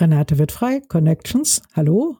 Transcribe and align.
Renate 0.00 0.38
wird 0.38 0.50
frei, 0.50 0.82
Connections. 0.88 1.62
Hallo. 1.72 2.16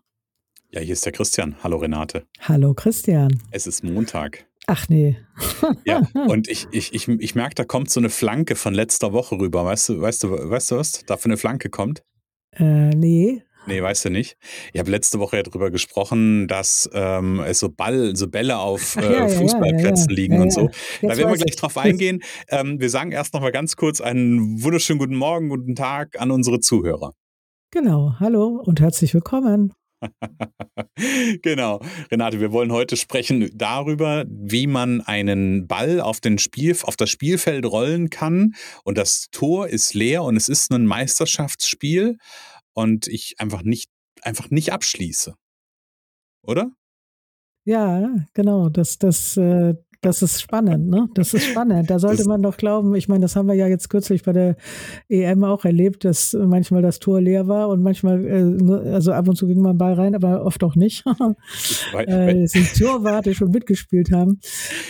Ja, 0.71 0.81
hier 0.81 0.93
ist 0.93 1.05
der 1.07 1.13
Christian. 1.13 1.57
Hallo 1.65 1.79
Renate. 1.79 2.25
Hallo 2.41 2.73
Christian. 2.73 3.43
Es 3.51 3.67
ist 3.67 3.83
Montag. 3.83 4.47
Ach 4.69 4.89
nee. 4.89 5.17
ja, 5.85 6.03
und 6.29 6.47
ich, 6.47 6.69
ich, 6.71 6.95
ich, 6.95 7.09
ich 7.09 7.35
merke, 7.35 7.57
da 7.57 7.65
kommt 7.65 7.91
so 7.91 7.99
eine 7.99 8.11
Flanke 8.11 8.55
von 8.55 8.75
letzter 8.75 9.13
Woche 9.13 9.41
rüber. 9.41 9.65
Weißt 9.65 9.89
du, 9.89 10.01
weißt 10.01 10.23
du, 10.23 10.51
weißt 10.51 10.71
du 10.71 10.77
was 10.77 11.05
da 11.05 11.17
für 11.17 11.25
eine 11.25 11.37
Flanke 11.37 11.69
kommt? 11.69 12.05
Äh, 12.53 12.91
nee. 12.91 13.43
Nee, 13.67 13.83
weißt 13.83 14.05
du 14.05 14.11
nicht. 14.11 14.37
Ich 14.73 14.79
habe 14.79 14.93
letzte 14.93 15.19
Woche 15.19 15.39
ja 15.39 15.43
darüber 15.43 15.73
gesprochen, 15.73 16.47
dass 16.47 16.89
ähm, 16.93 17.41
es 17.41 17.59
so 17.59 17.71
Ball, 17.71 18.15
so 18.15 18.29
Bälle 18.29 18.59
auf 18.59 18.95
äh, 18.97 19.13
ja, 19.15 19.29
Fußballplätzen 19.29 20.11
ja, 20.11 20.17
ja, 20.17 20.23
liegen 20.23 20.41
und 20.41 20.53
so. 20.53 20.71
Da 21.03 21.17
werden 21.17 21.31
wir 21.31 21.39
gleich 21.39 21.57
drauf 21.57 21.77
eingehen. 21.77 22.23
Ähm, 22.51 22.79
wir 22.79 22.91
sagen 22.91 23.11
erst 23.11 23.35
noch 23.35 23.41
mal 23.41 23.51
ganz 23.51 23.75
kurz 23.75 24.01
einen 24.01 24.63
wunderschönen 24.63 25.01
guten 25.01 25.17
Morgen, 25.17 25.49
guten 25.49 25.75
Tag 25.75 26.21
an 26.21 26.31
unsere 26.31 26.61
Zuhörer. 26.61 27.15
Genau, 27.75 28.15
hallo 28.21 28.63
und 28.65 28.81
herzlich 28.81 29.15
willkommen. 29.15 29.73
genau, 31.43 31.81
Renate, 32.09 32.39
wir 32.39 32.53
wollen 32.53 32.71
heute 32.71 32.97
sprechen 32.97 33.51
darüber, 33.53 34.25
wie 34.29 34.69
man 34.69 35.01
einen 35.01 35.67
Ball 35.67 36.01
auf, 36.01 36.21
den 36.21 36.39
Spiel, 36.39 36.77
auf 36.85 36.95
das 36.95 37.11
Spielfeld 37.11 37.67
rollen 37.67 38.11
kann. 38.11 38.55
Und 38.85 38.97
das 38.97 39.27
Tor 39.33 39.67
ist 39.67 39.93
leer 39.93 40.23
und 40.23 40.37
es 40.37 40.49
ist 40.49 40.71
ein 40.71 40.87
Meisterschaftsspiel 40.87 42.17
und 42.75 43.09
ich 43.09 43.41
einfach 43.41 43.65
nicht, 43.65 43.91
einfach 44.23 44.51
nicht 44.51 44.73
abschließe. 44.73 45.35
Oder? 46.43 46.71
Ja, 47.65 48.09
genau. 48.35 48.69
Das, 48.69 48.99
das, 48.99 49.37
äh, 49.37 49.75
das 50.05 50.23
ist 50.23 50.41
spannend, 50.41 50.89
ne? 50.89 51.09
Das 51.15 51.33
ist 51.35 51.45
spannend. 51.45 51.89
Da 51.91 51.99
sollte 51.99 52.27
man 52.27 52.43
doch 52.43 52.57
glauben, 52.57 52.95
ich 52.95 53.09
meine, 53.09 53.23
das 53.23 53.37
haben 53.37 53.49
wir 53.49 53.55
ja 53.55 53.67
jetzt 53.67 53.89
kürzlich 53.89 54.23
bei 54.23 54.33
der 54.33 54.57
EM 55.09 55.45
auch 55.45 55.65
erlebt, 55.65 56.05
dass 56.05 56.35
manchmal 56.35 56.83
das 56.83 56.99
Tor 56.99 57.21
leer 57.21 57.49
war 57.49 57.69
und 57.69 57.83
manchmal, 57.83 58.25
äh, 58.27 58.93
also 58.93 59.13
ab 59.13 59.29
und 59.29 59.37
zu 59.37 59.47
ging 59.47 59.61
man 59.61 59.79
Ball 59.79 59.95
rein, 59.95 60.15
aber 60.15 60.45
oft 60.45 60.63
auch 60.63 60.77
nicht. 60.77 61.05
äh, 61.95 62.43
es 62.43 62.53
sind 62.53 62.77
Torwarte 62.79 63.35
schon 63.35 63.51
mitgespielt 63.51 64.13
haben. 64.13 64.41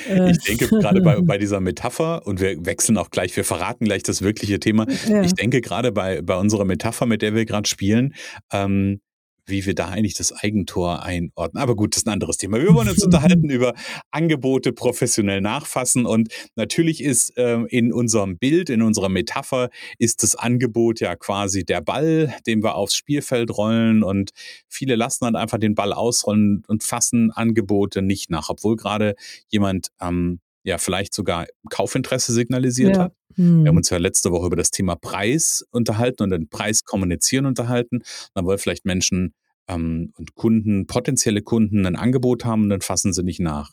Äh, 0.09 0.33
ich 0.33 0.39
denke 0.39 0.69
gerade 0.69 1.01
bei, 1.01 1.21
bei 1.23 1.39
dieser 1.39 1.61
Metapher, 1.61 2.27
und 2.27 2.41
wir 2.41 2.67
wechseln 2.67 2.99
auch 2.99 3.11
gleich, 3.11 3.37
wir 3.37 3.45
verraten 3.45 3.85
gleich 3.85 4.03
das 4.03 4.23
wirkliche 4.23 4.59
Thema. 4.59 4.87
Ja. 5.09 5.23
Ich 5.23 5.35
denke 5.35 5.61
gerade 5.61 5.93
bei, 5.93 6.23
bei 6.23 6.37
unserer 6.37 6.65
Metapher, 6.65 7.07
mit 7.07 7.23
der 7.23 7.35
wir 7.35 7.45
gerade 7.45 7.69
spielen, 7.69 8.15
ähm, 8.53 9.01
wie 9.47 9.65
wir 9.67 9.75
da 9.75 9.89
eigentlich 9.89 10.15
das 10.15 10.33
Eigentor 10.33 11.03
einordnen. 11.03 11.63
Aber 11.63 11.77
gut, 11.77 11.95
das 11.95 12.03
ist 12.03 12.07
ein 12.07 12.13
anderes 12.13 12.37
Thema. 12.37 12.61
Wir 12.61 12.75
wollen 12.75 12.89
uns 12.89 13.05
unterhalten 13.05 13.49
über 13.51 13.75
Angebote 14.11 14.73
professionell 14.73 15.41
nachfassen. 15.41 16.07
Und 16.07 16.29
natürlich 16.57 17.03
ist 17.03 17.37
äh, 17.37 17.61
in 17.69 17.93
unserem 17.93 18.39
Bild, 18.39 18.71
in 18.71 18.83
unserer 18.83 19.09
Metapher, 19.09 19.71
ist 19.99 20.23
das 20.23 20.35
Angebot 20.35 21.01
ja 21.01 21.17
quasi 21.17 21.65
der 21.65 21.81
Ball, 21.81 22.35
den 22.47 22.63
wir 22.63 22.75
aufs 22.75 22.95
Spielfeld 22.95 23.57
rollen. 23.57 24.03
Und 24.03 24.31
viele 24.69 24.97
lassen 24.97 25.25
dann 25.25 25.37
einfach 25.37 25.59
den 25.59 25.75
Ball 25.75 25.93
ausrollen 25.93 26.63
und 26.67 26.83
fassen 26.83 27.31
Angebote 27.33 28.03
nicht 28.03 28.31
nach, 28.31 28.49
obwohl 28.49 28.77
gerade 28.77 29.15
jemand 29.49 29.89
ähm, 30.01 30.41
ja 30.65 30.79
vielleicht 30.79 31.15
sogar 31.15 31.47
Kaufinteresse 31.71 32.33
signalisiert 32.33 32.97
ja. 32.97 33.05
hat. 33.05 33.15
Wir 33.37 33.45
haben 33.45 33.67
hm. 33.67 33.77
uns 33.77 33.91
ja 33.91 33.99
letzte 33.99 34.31
Woche 34.31 34.47
über 34.47 34.57
das 34.57 34.71
Thema 34.71 34.97
Preis 34.97 35.65
unterhalten 35.71 36.23
und 36.23 36.31
den 36.31 36.49
Preis 36.49 36.85
kommunizieren 36.85 37.47
unterhalten. 37.47 38.03
Dann 38.35 38.45
wollen 38.45 38.59
vielleicht 38.59 38.85
Menschen 38.85 39.35
ähm, 39.69 40.13
und 40.17 40.35
Kunden, 40.35 40.87
potenzielle 40.87 41.43
Kunden 41.43 41.87
ein 41.87 41.97
Angebot 41.97 42.45
haben 42.45 42.65
und 42.65 42.69
dann 42.71 42.81
fassen 42.81 43.13
sie 43.13 43.23
nicht 43.23 43.41
nach. 43.41 43.73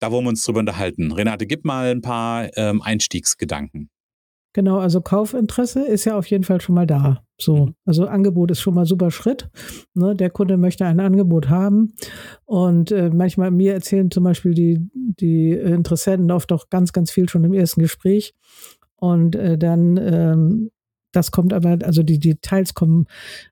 Da 0.00 0.12
wollen 0.12 0.24
wir 0.24 0.30
uns 0.30 0.44
drüber 0.44 0.60
unterhalten. 0.60 1.12
Renate, 1.12 1.46
gib 1.46 1.64
mal 1.64 1.90
ein 1.90 2.02
paar 2.02 2.56
ähm, 2.56 2.82
Einstiegsgedanken. 2.82 3.90
Genau, 4.58 4.78
also 4.78 5.00
Kaufinteresse 5.00 5.86
ist 5.86 6.04
ja 6.04 6.18
auf 6.18 6.26
jeden 6.26 6.42
Fall 6.42 6.60
schon 6.60 6.74
mal 6.74 6.84
da. 6.84 7.22
So, 7.40 7.66
mhm. 7.66 7.74
also 7.84 8.08
Angebot 8.08 8.50
ist 8.50 8.60
schon 8.60 8.74
mal 8.74 8.86
super 8.86 9.12
Schritt. 9.12 9.48
Ne? 9.94 10.16
Der 10.16 10.30
Kunde 10.30 10.56
möchte 10.56 10.84
ein 10.84 10.98
Angebot 10.98 11.48
haben. 11.48 11.94
Und 12.44 12.90
äh, 12.90 13.08
manchmal 13.14 13.52
mir 13.52 13.74
erzählen 13.74 14.10
zum 14.10 14.24
Beispiel 14.24 14.54
die, 14.54 14.80
die 14.92 15.52
Interessenten 15.52 16.32
oft 16.32 16.50
auch 16.50 16.70
ganz, 16.70 16.92
ganz 16.92 17.12
viel 17.12 17.28
schon 17.28 17.44
im 17.44 17.54
ersten 17.54 17.82
Gespräch. 17.82 18.34
Und 18.96 19.36
äh, 19.36 19.56
dann 19.56 19.96
ähm, 19.96 20.70
das 21.12 21.30
kommt 21.30 21.52
aber, 21.52 21.78
also 21.84 22.02
die 22.02 22.18
Details 22.18 22.74
kommen 22.74 23.06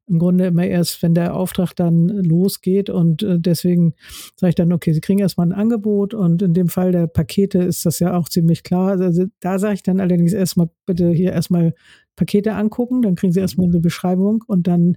im 0.06 0.18
Grunde 0.18 0.46
immer 0.46 0.66
erst, 0.66 1.02
wenn 1.02 1.14
der 1.14 1.34
Auftrag 1.34 1.74
dann 1.74 2.08
losgeht. 2.08 2.90
Und 2.90 3.22
äh, 3.22 3.38
deswegen 3.38 3.94
sage 4.36 4.50
ich 4.50 4.54
dann, 4.54 4.72
okay, 4.72 4.92
Sie 4.92 5.00
kriegen 5.00 5.20
erstmal 5.20 5.46
ein 5.46 5.52
Angebot 5.52 6.14
und 6.14 6.42
in 6.42 6.54
dem 6.54 6.68
Fall 6.68 6.92
der 6.92 7.06
Pakete 7.06 7.58
ist 7.58 7.86
das 7.86 7.98
ja 7.98 8.16
auch 8.16 8.28
ziemlich 8.28 8.62
klar. 8.62 9.00
Also 9.00 9.26
da 9.40 9.58
sage 9.58 9.74
ich 9.74 9.82
dann 9.82 10.00
allerdings 10.00 10.32
erstmal, 10.32 10.68
bitte 10.84 11.10
hier 11.10 11.32
erstmal 11.32 11.74
Pakete 12.14 12.54
angucken, 12.54 13.02
dann 13.02 13.14
kriegen 13.14 13.32
Sie 13.32 13.40
erstmal 13.40 13.68
eine 13.68 13.80
Beschreibung 13.80 14.42
und 14.46 14.66
dann 14.66 14.96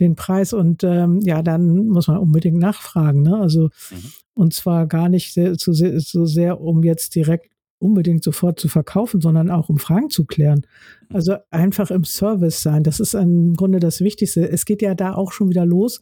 den 0.00 0.16
Preis 0.16 0.52
und 0.52 0.82
ähm, 0.84 1.20
ja, 1.22 1.42
dann 1.42 1.86
muss 1.88 2.08
man 2.08 2.18
unbedingt 2.18 2.58
nachfragen. 2.58 3.22
Ne? 3.22 3.38
Also 3.38 3.70
mhm. 3.90 4.12
und 4.34 4.54
zwar 4.54 4.86
gar 4.86 5.08
nicht 5.08 5.32
sehr, 5.32 5.54
so, 5.54 5.72
sehr, 5.72 6.00
so 6.00 6.26
sehr, 6.26 6.60
um 6.60 6.82
jetzt 6.82 7.14
direkt 7.14 7.52
unbedingt 7.78 8.24
sofort 8.24 8.58
zu 8.58 8.68
verkaufen, 8.68 9.20
sondern 9.20 9.50
auch 9.50 9.68
um 9.68 9.78
Fragen 9.78 10.10
zu 10.10 10.24
klären. 10.24 10.66
Also 11.12 11.36
einfach 11.50 11.90
im 11.90 12.04
Service 12.04 12.62
sein. 12.62 12.82
Das 12.82 13.00
ist 13.00 13.14
im 13.14 13.54
Grunde 13.54 13.80
das 13.80 14.00
Wichtigste. 14.00 14.48
Es 14.48 14.64
geht 14.64 14.82
ja 14.82 14.94
da 14.94 15.14
auch 15.14 15.32
schon 15.32 15.48
wieder 15.48 15.64
los, 15.64 16.00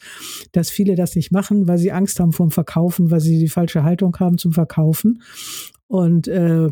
dass 0.52 0.70
viele 0.70 0.94
das 0.94 1.14
nicht 1.14 1.32
machen, 1.32 1.68
weil 1.68 1.78
sie 1.78 1.92
Angst 1.92 2.18
haben 2.18 2.32
vor 2.32 2.46
dem 2.46 2.50
Verkaufen, 2.50 3.10
weil 3.10 3.20
sie 3.20 3.38
die 3.38 3.48
falsche 3.48 3.82
Haltung 3.82 4.16
haben 4.18 4.38
zum 4.38 4.52
Verkaufen 4.52 5.22
und 5.86 6.28
äh, 6.28 6.68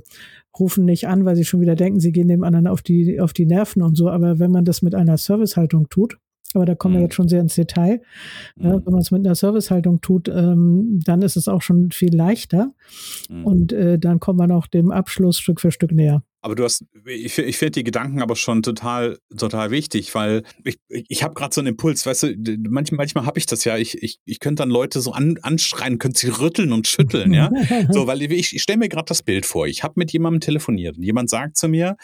rufen 0.59 0.84
nicht 0.84 1.06
an, 1.06 1.25
weil 1.25 1.37
sie 1.37 1.44
schon 1.44 1.60
wieder 1.60 1.75
denken, 1.75 2.00
sie 2.00 2.12
gehen 2.12 2.28
dem 2.28 2.44
anderen 2.44 2.66
auf 2.66 2.82
die, 2.82 3.20
auf 3.20 3.32
die 3.32 3.47
Nerven 3.47 3.82
und 3.82 3.97
so. 3.97 4.09
Aber 4.09 4.38
wenn 4.38 4.50
man 4.50 4.64
das 4.64 4.82
mit 4.82 4.94
einer 4.94 5.19
Servicehaltung 5.19 5.88
tut, 5.88 6.19
aber 6.53 6.66
da 6.66 6.75
kommen 6.75 6.94
wir 6.94 7.00
mhm. 7.00 7.06
jetzt 7.06 7.15
schon 7.15 7.28
sehr 7.28 7.41
ins 7.41 7.55
Detail. 7.55 8.00
Ja, 8.56 8.77
mhm. 8.77 8.87
wenn 8.87 8.93
man 8.93 9.00
es 9.00 9.10
mit 9.10 9.27
einer 9.27 9.34
Servicehaltung 9.34 10.00
tut, 10.00 10.28
ähm, 10.28 11.00
dann 11.05 11.22
ist 11.22 11.37
es 11.37 11.49
auch 11.49 11.62
schon 11.62 11.91
viel 11.91 12.15
leichter. 12.15 12.72
Mhm. 13.28 13.44
Und 13.44 13.72
äh, 13.72 13.99
dann 13.99 14.21
kommt 14.21 14.38
man 14.38 14.53
auch 14.53 14.66
dem 14.66 14.91
Abschluss 14.91 15.38
Stück 15.38 15.60
für 15.60 15.72
Stück 15.72 15.93
näher. 15.93 16.22
Aber 16.43 16.55
du 16.55 16.65
hast, 16.65 16.84
ich, 17.06 17.38
ich 17.38 17.56
finde 17.56 17.71
die 17.72 17.84
Gedanken 17.84 18.21
aber 18.21 18.37
schon 18.37 18.62
total, 18.62 19.19
total 19.34 19.71
wichtig, 19.71 20.15
weil 20.15 20.43
ich, 20.62 20.78
ich 20.91 21.22
habe 21.22 21.32
gerade 21.32 21.55
so 21.55 21.62
einen 21.62 21.69
Impuls, 21.69 22.05
weißt 22.05 22.25
du, 22.25 22.35
manchmal, 22.69 22.99
manchmal 22.99 23.25
habe 23.25 23.38
ich 23.38 23.47
das 23.47 23.64
ja, 23.64 23.79
ich, 23.79 24.02
ich, 24.02 24.20
ich 24.26 24.40
könnte 24.40 24.62
dann 24.62 24.69
Leute 24.69 25.00
so 25.00 25.12
an, 25.12 25.38
anschreien, 25.40 25.99
könnte 25.99 26.20
sie 26.20 26.29
rütteln 26.29 26.75
und 26.75 26.87
schütteln, 26.87 27.32
ja. 27.32 27.50
so, 27.88 28.06
weil 28.06 28.20
ich, 28.20 28.55
ich 28.55 28.62
stelle 28.62 28.79
mir 28.79 28.90
gerade 28.90 29.06
das 29.06 29.23
Bild 29.23 29.47
vor. 29.47 29.67
Ich 29.67 29.82
habe 29.82 29.94
mit 29.97 30.12
jemandem 30.12 30.40
telefoniert 30.40 30.99
und 30.99 31.02
jemand 31.02 31.31
sagt 31.31 31.56
zu 31.56 31.67
mir, 31.67 31.97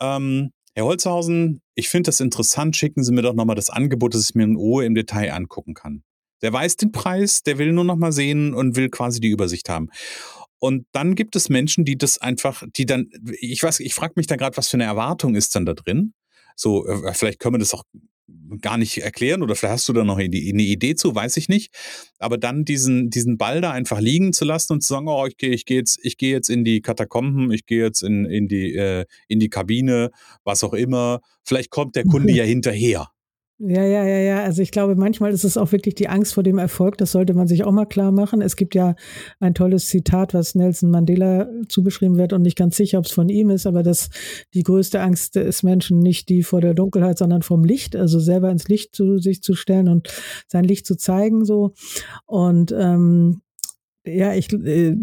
ähm, 0.00 0.50
Herr 0.78 0.84
Holzhausen, 0.84 1.60
ich 1.74 1.88
finde 1.88 2.06
das 2.06 2.20
interessant, 2.20 2.76
schicken 2.76 3.02
Sie 3.02 3.10
mir 3.10 3.22
doch 3.22 3.34
nochmal 3.34 3.56
das 3.56 3.68
Angebot, 3.68 4.14
dass 4.14 4.30
ich 4.30 4.36
mir 4.36 4.44
in 4.44 4.54
Ruhe 4.54 4.84
im 4.84 4.94
Detail 4.94 5.32
angucken 5.32 5.74
kann. 5.74 6.04
Der 6.40 6.52
weiß 6.52 6.76
den 6.76 6.92
Preis, 6.92 7.42
der 7.42 7.58
will 7.58 7.72
nur 7.72 7.82
nochmal 7.82 8.12
sehen 8.12 8.54
und 8.54 8.76
will 8.76 8.88
quasi 8.88 9.18
die 9.18 9.26
Übersicht 9.26 9.68
haben. 9.68 9.88
Und 10.60 10.86
dann 10.92 11.16
gibt 11.16 11.34
es 11.34 11.48
Menschen, 11.48 11.84
die 11.84 11.98
das 11.98 12.18
einfach, 12.18 12.62
die 12.76 12.86
dann, 12.86 13.10
ich 13.40 13.60
weiß, 13.60 13.80
ich 13.80 13.92
frage 13.92 14.12
mich 14.14 14.28
da 14.28 14.36
gerade, 14.36 14.56
was 14.56 14.68
für 14.68 14.76
eine 14.76 14.84
Erwartung 14.84 15.34
ist 15.34 15.56
dann 15.56 15.66
da 15.66 15.74
drin? 15.74 16.14
So, 16.54 16.86
äh, 16.86 17.12
vielleicht 17.12 17.40
können 17.40 17.56
wir 17.56 17.58
das 17.58 17.74
auch 17.74 17.82
gar 18.60 18.78
nicht 18.78 18.98
erklären 18.98 19.42
oder 19.42 19.54
vielleicht 19.54 19.74
hast 19.74 19.88
du 19.88 19.92
da 19.92 20.04
noch 20.04 20.18
eine, 20.18 20.34
Idee 20.34 20.94
zu, 20.94 21.14
weiß 21.14 21.36
ich 21.36 21.48
nicht. 21.48 21.74
Aber 22.18 22.38
dann 22.38 22.64
diesen, 22.64 23.10
diesen 23.10 23.38
Ball 23.38 23.60
da 23.60 23.72
einfach 23.72 24.00
liegen 24.00 24.32
zu 24.32 24.44
lassen 24.44 24.74
und 24.74 24.82
zu 24.82 24.88
sagen, 24.88 25.08
oh, 25.08 25.26
ich 25.26 25.36
gehe 25.36 25.50
ich 25.50 25.64
geh 25.64 25.76
jetzt, 25.76 25.98
ich 26.02 26.16
gehe 26.16 26.32
jetzt 26.32 26.48
in 26.48 26.64
die 26.64 26.80
Katakomben, 26.80 27.50
ich 27.52 27.66
gehe 27.66 27.84
jetzt 27.84 28.02
in, 28.02 28.24
in, 28.26 28.48
die, 28.48 28.74
äh, 28.74 29.04
in 29.28 29.40
die 29.40 29.48
Kabine, 29.48 30.10
was 30.44 30.64
auch 30.64 30.74
immer. 30.74 31.20
Vielleicht 31.44 31.70
kommt 31.70 31.96
der 31.96 32.04
Kunde 32.04 32.32
mhm. 32.32 32.38
ja 32.38 32.44
hinterher. 32.44 33.08
Ja, 33.60 33.82
ja, 33.82 34.04
ja, 34.04 34.18
ja. 34.18 34.42
Also 34.44 34.62
ich 34.62 34.70
glaube, 34.70 34.94
manchmal 34.94 35.32
ist 35.32 35.42
es 35.42 35.56
auch 35.56 35.72
wirklich 35.72 35.96
die 35.96 36.08
Angst 36.08 36.34
vor 36.34 36.44
dem 36.44 36.58
Erfolg. 36.58 36.96
Das 36.98 37.10
sollte 37.10 37.34
man 37.34 37.48
sich 37.48 37.64
auch 37.64 37.72
mal 37.72 37.86
klar 37.86 38.12
machen. 38.12 38.40
Es 38.40 38.54
gibt 38.54 38.76
ja 38.76 38.94
ein 39.40 39.52
tolles 39.52 39.88
Zitat, 39.88 40.32
was 40.32 40.54
Nelson 40.54 40.90
Mandela 40.90 41.48
zugeschrieben 41.68 42.18
wird 42.18 42.32
und 42.32 42.42
nicht 42.42 42.56
ganz 42.56 42.76
sicher, 42.76 43.00
ob 43.00 43.06
es 43.06 43.10
von 43.10 43.28
ihm 43.28 43.50
ist, 43.50 43.66
aber 43.66 43.82
dass 43.82 44.10
die 44.54 44.62
größte 44.62 45.00
Angst 45.00 45.34
des 45.34 45.64
Menschen 45.64 45.98
nicht 45.98 46.28
die 46.28 46.44
vor 46.44 46.60
der 46.60 46.74
Dunkelheit, 46.74 47.18
sondern 47.18 47.42
vom 47.42 47.64
Licht, 47.64 47.96
also 47.96 48.20
selber 48.20 48.48
ins 48.48 48.68
Licht 48.68 48.94
zu 48.94 49.18
sich 49.18 49.42
zu 49.42 49.54
stellen 49.54 49.88
und 49.88 50.08
sein 50.46 50.62
Licht 50.62 50.86
zu 50.86 50.96
zeigen, 50.96 51.44
so. 51.44 51.72
Und 52.26 52.70
ähm, 52.70 53.40
ja, 54.06 54.34
ich, 54.34 54.52
äh, 54.52 54.94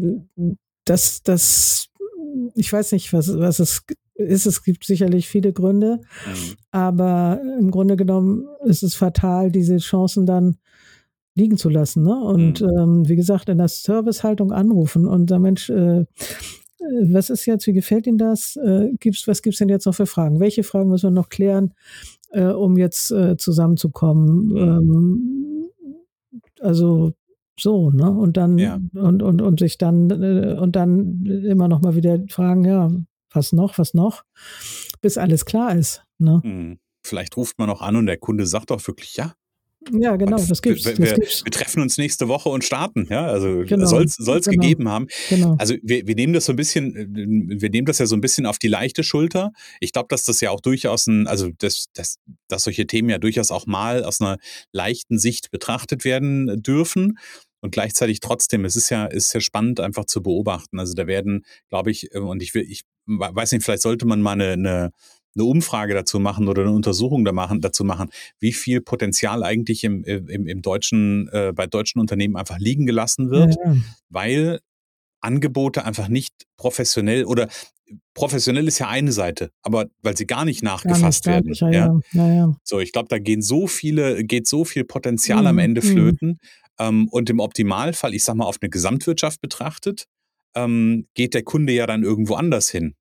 das, 0.85 1.23
das, 1.23 1.89
ich 2.55 2.71
weiß 2.71 2.93
nicht, 2.93 3.11
was, 3.11 3.37
was 3.37 3.59
es 3.59 3.83
ist, 4.15 4.45
es 4.45 4.63
gibt 4.63 4.85
sicherlich 4.85 5.27
viele 5.27 5.53
Gründe, 5.53 6.01
mhm. 6.25 6.55
aber 6.71 7.41
im 7.59 7.69
Grunde 7.69 7.95
genommen 7.95 8.45
ist 8.65 8.83
es 8.83 8.95
fatal, 8.95 9.51
diese 9.51 9.77
Chancen 9.77 10.25
dann 10.25 10.57
liegen 11.35 11.57
zu 11.57 11.69
lassen. 11.69 12.03
Ne? 12.03 12.17
Und 12.17 12.61
mhm. 12.61 12.69
ähm, 12.77 13.09
wie 13.09 13.15
gesagt, 13.15 13.49
in 13.49 13.57
der 13.57 13.67
Servicehaltung 13.67 14.51
anrufen 14.51 15.05
und 15.05 15.29
der 15.29 15.39
Mensch, 15.39 15.69
äh, 15.69 15.99
äh, 15.99 16.05
was 16.79 17.29
ist 17.29 17.45
jetzt, 17.45 17.67
wie 17.67 17.73
gefällt 17.73 18.07
Ihnen 18.07 18.17
das? 18.17 18.55
Äh, 18.55 18.93
gibt's, 18.99 19.27
was 19.27 19.41
gibt 19.41 19.53
es 19.55 19.59
denn 19.59 19.69
jetzt 19.69 19.85
noch 19.85 19.95
für 19.95 20.05
Fragen? 20.05 20.39
Welche 20.39 20.63
Fragen 20.63 20.89
müssen 20.89 21.07
wir 21.07 21.11
noch 21.11 21.29
klären, 21.29 21.73
äh, 22.31 22.45
um 22.45 22.77
jetzt 22.77 23.11
äh, 23.11 23.35
zusammenzukommen? 23.37 24.47
Mhm. 24.47 24.57
Ähm, 24.57 25.69
also 26.61 27.11
so, 27.57 27.89
ne? 27.91 28.09
Und 28.11 28.37
dann 28.37 28.57
ja. 28.57 28.79
und, 28.93 29.23
und, 29.23 29.41
und 29.41 29.59
sich 29.59 29.77
dann 29.77 30.09
äh, 30.09 30.57
und 30.59 30.75
dann 30.75 31.25
immer 31.25 31.67
noch 31.67 31.81
mal 31.81 31.95
wieder 31.95 32.19
fragen, 32.29 32.65
ja, 32.65 32.89
was 33.35 33.51
noch, 33.51 33.77
was 33.77 33.93
noch, 33.93 34.23
bis 35.01 35.17
alles 35.17 35.45
klar 35.45 35.75
ist. 35.75 36.03
Ne? 36.17 36.41
Hm. 36.43 36.79
Vielleicht 37.03 37.37
ruft 37.37 37.59
man 37.59 37.69
auch 37.69 37.81
an 37.81 37.95
und 37.95 38.07
der 38.07 38.17
Kunde 38.17 38.45
sagt 38.45 38.71
auch 38.71 38.85
wirklich, 38.87 39.15
ja. 39.15 39.35
Ja, 39.91 40.15
genau, 40.15 40.37
das 40.37 40.61
gibt's. 40.61 40.85
Wir, 40.85 40.97
wir, 40.97 41.17
wir 41.17 41.51
treffen 41.51 41.81
uns 41.81 41.97
nächste 41.97 42.27
Woche 42.27 42.49
und 42.49 42.63
starten, 42.63 43.07
ja. 43.09 43.27
Also 43.27 43.63
genau, 43.67 43.85
soll 43.85 44.05
es 44.05 44.17
genau. 44.17 44.41
gegeben 44.45 44.89
haben. 44.89 45.07
Genau. 45.29 45.55
Also 45.59 45.75
wir, 45.83 46.07
wir 46.07 46.15
nehmen 46.15 46.33
das 46.33 46.45
so 46.45 46.53
ein 46.53 46.55
bisschen, 46.55 46.95
wir 46.95 47.69
nehmen 47.69 47.85
das 47.85 47.99
ja 47.99 48.07
so 48.07 48.15
ein 48.15 48.21
bisschen 48.21 48.47
auf 48.47 48.57
die 48.57 48.67
leichte 48.67 49.03
Schulter. 49.03 49.51
Ich 49.79 49.91
glaube, 49.91 50.07
dass 50.09 50.23
das 50.23 50.41
ja 50.41 50.49
auch 50.49 50.61
durchaus 50.61 51.05
ein, 51.07 51.27
also 51.27 51.51
dass, 51.59 51.85
dass, 51.93 52.17
dass 52.47 52.63
solche 52.63 52.87
Themen 52.87 53.09
ja 53.09 53.19
durchaus 53.19 53.51
auch 53.51 53.67
mal 53.67 54.03
aus 54.03 54.21
einer 54.21 54.37
leichten 54.71 55.19
Sicht 55.19 55.51
betrachtet 55.51 56.03
werden 56.03 56.63
dürfen 56.63 57.19
und 57.61 57.71
gleichzeitig 57.71 58.19
trotzdem, 58.19 58.65
es 58.65 58.75
ist 58.75 58.89
ja, 58.89 59.05
ist 59.05 59.33
ja 59.33 59.39
spannend 59.39 59.79
einfach 59.79 60.05
zu 60.05 60.21
beobachten. 60.21 60.79
Also 60.79 60.93
da 60.93 61.07
werden, 61.07 61.45
glaube 61.69 61.91
ich, 61.91 62.13
äh, 62.13 62.19
und 62.19 62.41
ich 62.41 62.53
will, 62.53 62.65
ich 62.69 62.83
weiß 63.07 63.51
nicht, 63.51 63.63
vielleicht 63.63 63.81
sollte 63.81 64.05
man 64.05 64.21
mal 64.21 64.33
eine, 64.33 64.51
eine, 64.51 64.91
eine 65.35 65.45
Umfrage 65.45 65.93
dazu 65.93 66.19
machen 66.19 66.47
oder 66.47 66.63
eine 66.63 66.71
Untersuchung 66.71 67.25
da 67.25 67.31
machen, 67.31 67.61
dazu 67.61 67.83
machen, 67.83 68.09
wie 68.39 68.53
viel 68.53 68.81
Potenzial 68.81 69.43
eigentlich 69.43 69.83
im, 69.83 70.03
im, 70.03 70.47
im 70.47 70.61
deutschen, 70.61 71.27
äh, 71.29 71.51
bei 71.53 71.67
deutschen 71.67 71.99
Unternehmen 71.99 72.35
einfach 72.35 72.57
liegen 72.57 72.85
gelassen 72.85 73.29
wird, 73.29 73.55
ja, 73.55 73.73
ja. 73.73 73.79
weil 74.09 74.59
Angebote 75.21 75.83
einfach 75.83 76.07
nicht 76.07 76.33
professionell 76.57 77.25
oder 77.25 77.49
professionell 78.13 78.67
ist 78.67 78.79
ja 78.79 78.87
eine 78.87 79.11
Seite, 79.11 79.51
aber 79.61 79.85
weil 80.01 80.15
sie 80.17 80.25
gar 80.25 80.45
nicht 80.45 80.63
nachgefasst 80.63 81.25
gar 81.25 81.41
nicht, 81.41 81.61
werden. 81.61 82.01
Ja, 82.13 82.33
ja. 82.33 82.55
So, 82.63 82.79
ich 82.79 82.91
glaube, 82.91 83.09
da 83.09 83.19
gehen 83.19 83.41
so 83.41 83.67
viele, 83.67 84.23
geht 84.23 84.47
so 84.47 84.65
viel 84.65 84.83
Potenzial 84.85 85.41
mhm. 85.41 85.47
am 85.47 85.57
Ende 85.59 85.81
mhm. 85.81 85.91
flöten. 85.91 86.39
Ähm, 86.79 87.07
und 87.09 87.29
im 87.29 87.39
Optimalfall, 87.39 88.13
ich 88.13 88.23
sag 88.23 88.35
mal, 88.35 88.45
auf 88.45 88.57
eine 88.61 88.69
Gesamtwirtschaft 88.69 89.41
betrachtet, 89.41 90.07
ähm, 90.55 91.07
geht 91.13 91.33
der 91.33 91.43
Kunde 91.43 91.73
ja 91.73 91.85
dann 91.85 92.03
irgendwo 92.03 92.35
anders 92.35 92.69
hin. 92.69 92.95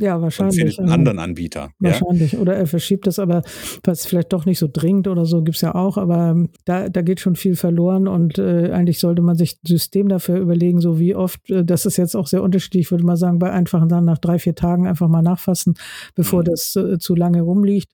Ja, 0.00 0.22
wahrscheinlich. 0.22 0.54
Und 0.54 0.68
findet 0.68 0.78
einen 0.78 0.90
anderen 0.90 1.18
Anbieter. 1.18 1.70
Wahrscheinlich. 1.80 2.32
Ja? 2.32 2.38
Oder 2.38 2.54
er 2.54 2.68
verschiebt 2.68 3.08
das, 3.08 3.18
aber 3.18 3.42
was 3.82 4.06
vielleicht 4.06 4.32
doch 4.32 4.46
nicht 4.46 4.60
so 4.60 4.68
dringend 4.72 5.08
oder 5.08 5.26
so, 5.26 5.42
gibt's 5.42 5.60
ja 5.60 5.74
auch. 5.74 5.96
Aber 5.96 6.30
ähm, 6.30 6.50
da, 6.64 6.88
da 6.88 7.02
geht 7.02 7.18
schon 7.18 7.34
viel 7.34 7.56
verloren 7.56 8.06
und 8.06 8.38
äh, 8.38 8.70
eigentlich 8.70 9.00
sollte 9.00 9.22
man 9.22 9.36
sich 9.36 9.54
ein 9.54 9.66
System 9.66 10.08
dafür 10.08 10.38
überlegen, 10.38 10.80
so 10.80 11.00
wie 11.00 11.16
oft, 11.16 11.50
äh, 11.50 11.64
das 11.64 11.84
ist 11.84 11.96
jetzt 11.96 12.14
auch 12.14 12.28
sehr 12.28 12.44
unterschiedlich, 12.44 12.82
ich 12.82 12.90
würde 12.92 13.04
mal 13.04 13.16
sagen, 13.16 13.40
bei 13.40 13.50
einfachen 13.50 13.88
dann 13.88 14.04
nach 14.04 14.18
drei, 14.18 14.38
vier 14.38 14.54
Tagen 14.54 14.86
einfach 14.86 15.08
mal 15.08 15.22
nachfassen, 15.22 15.74
bevor 16.14 16.40
mhm. 16.40 16.44
das 16.44 16.76
äh, 16.76 16.98
zu 16.98 17.16
lange 17.16 17.42
rumliegt. 17.42 17.90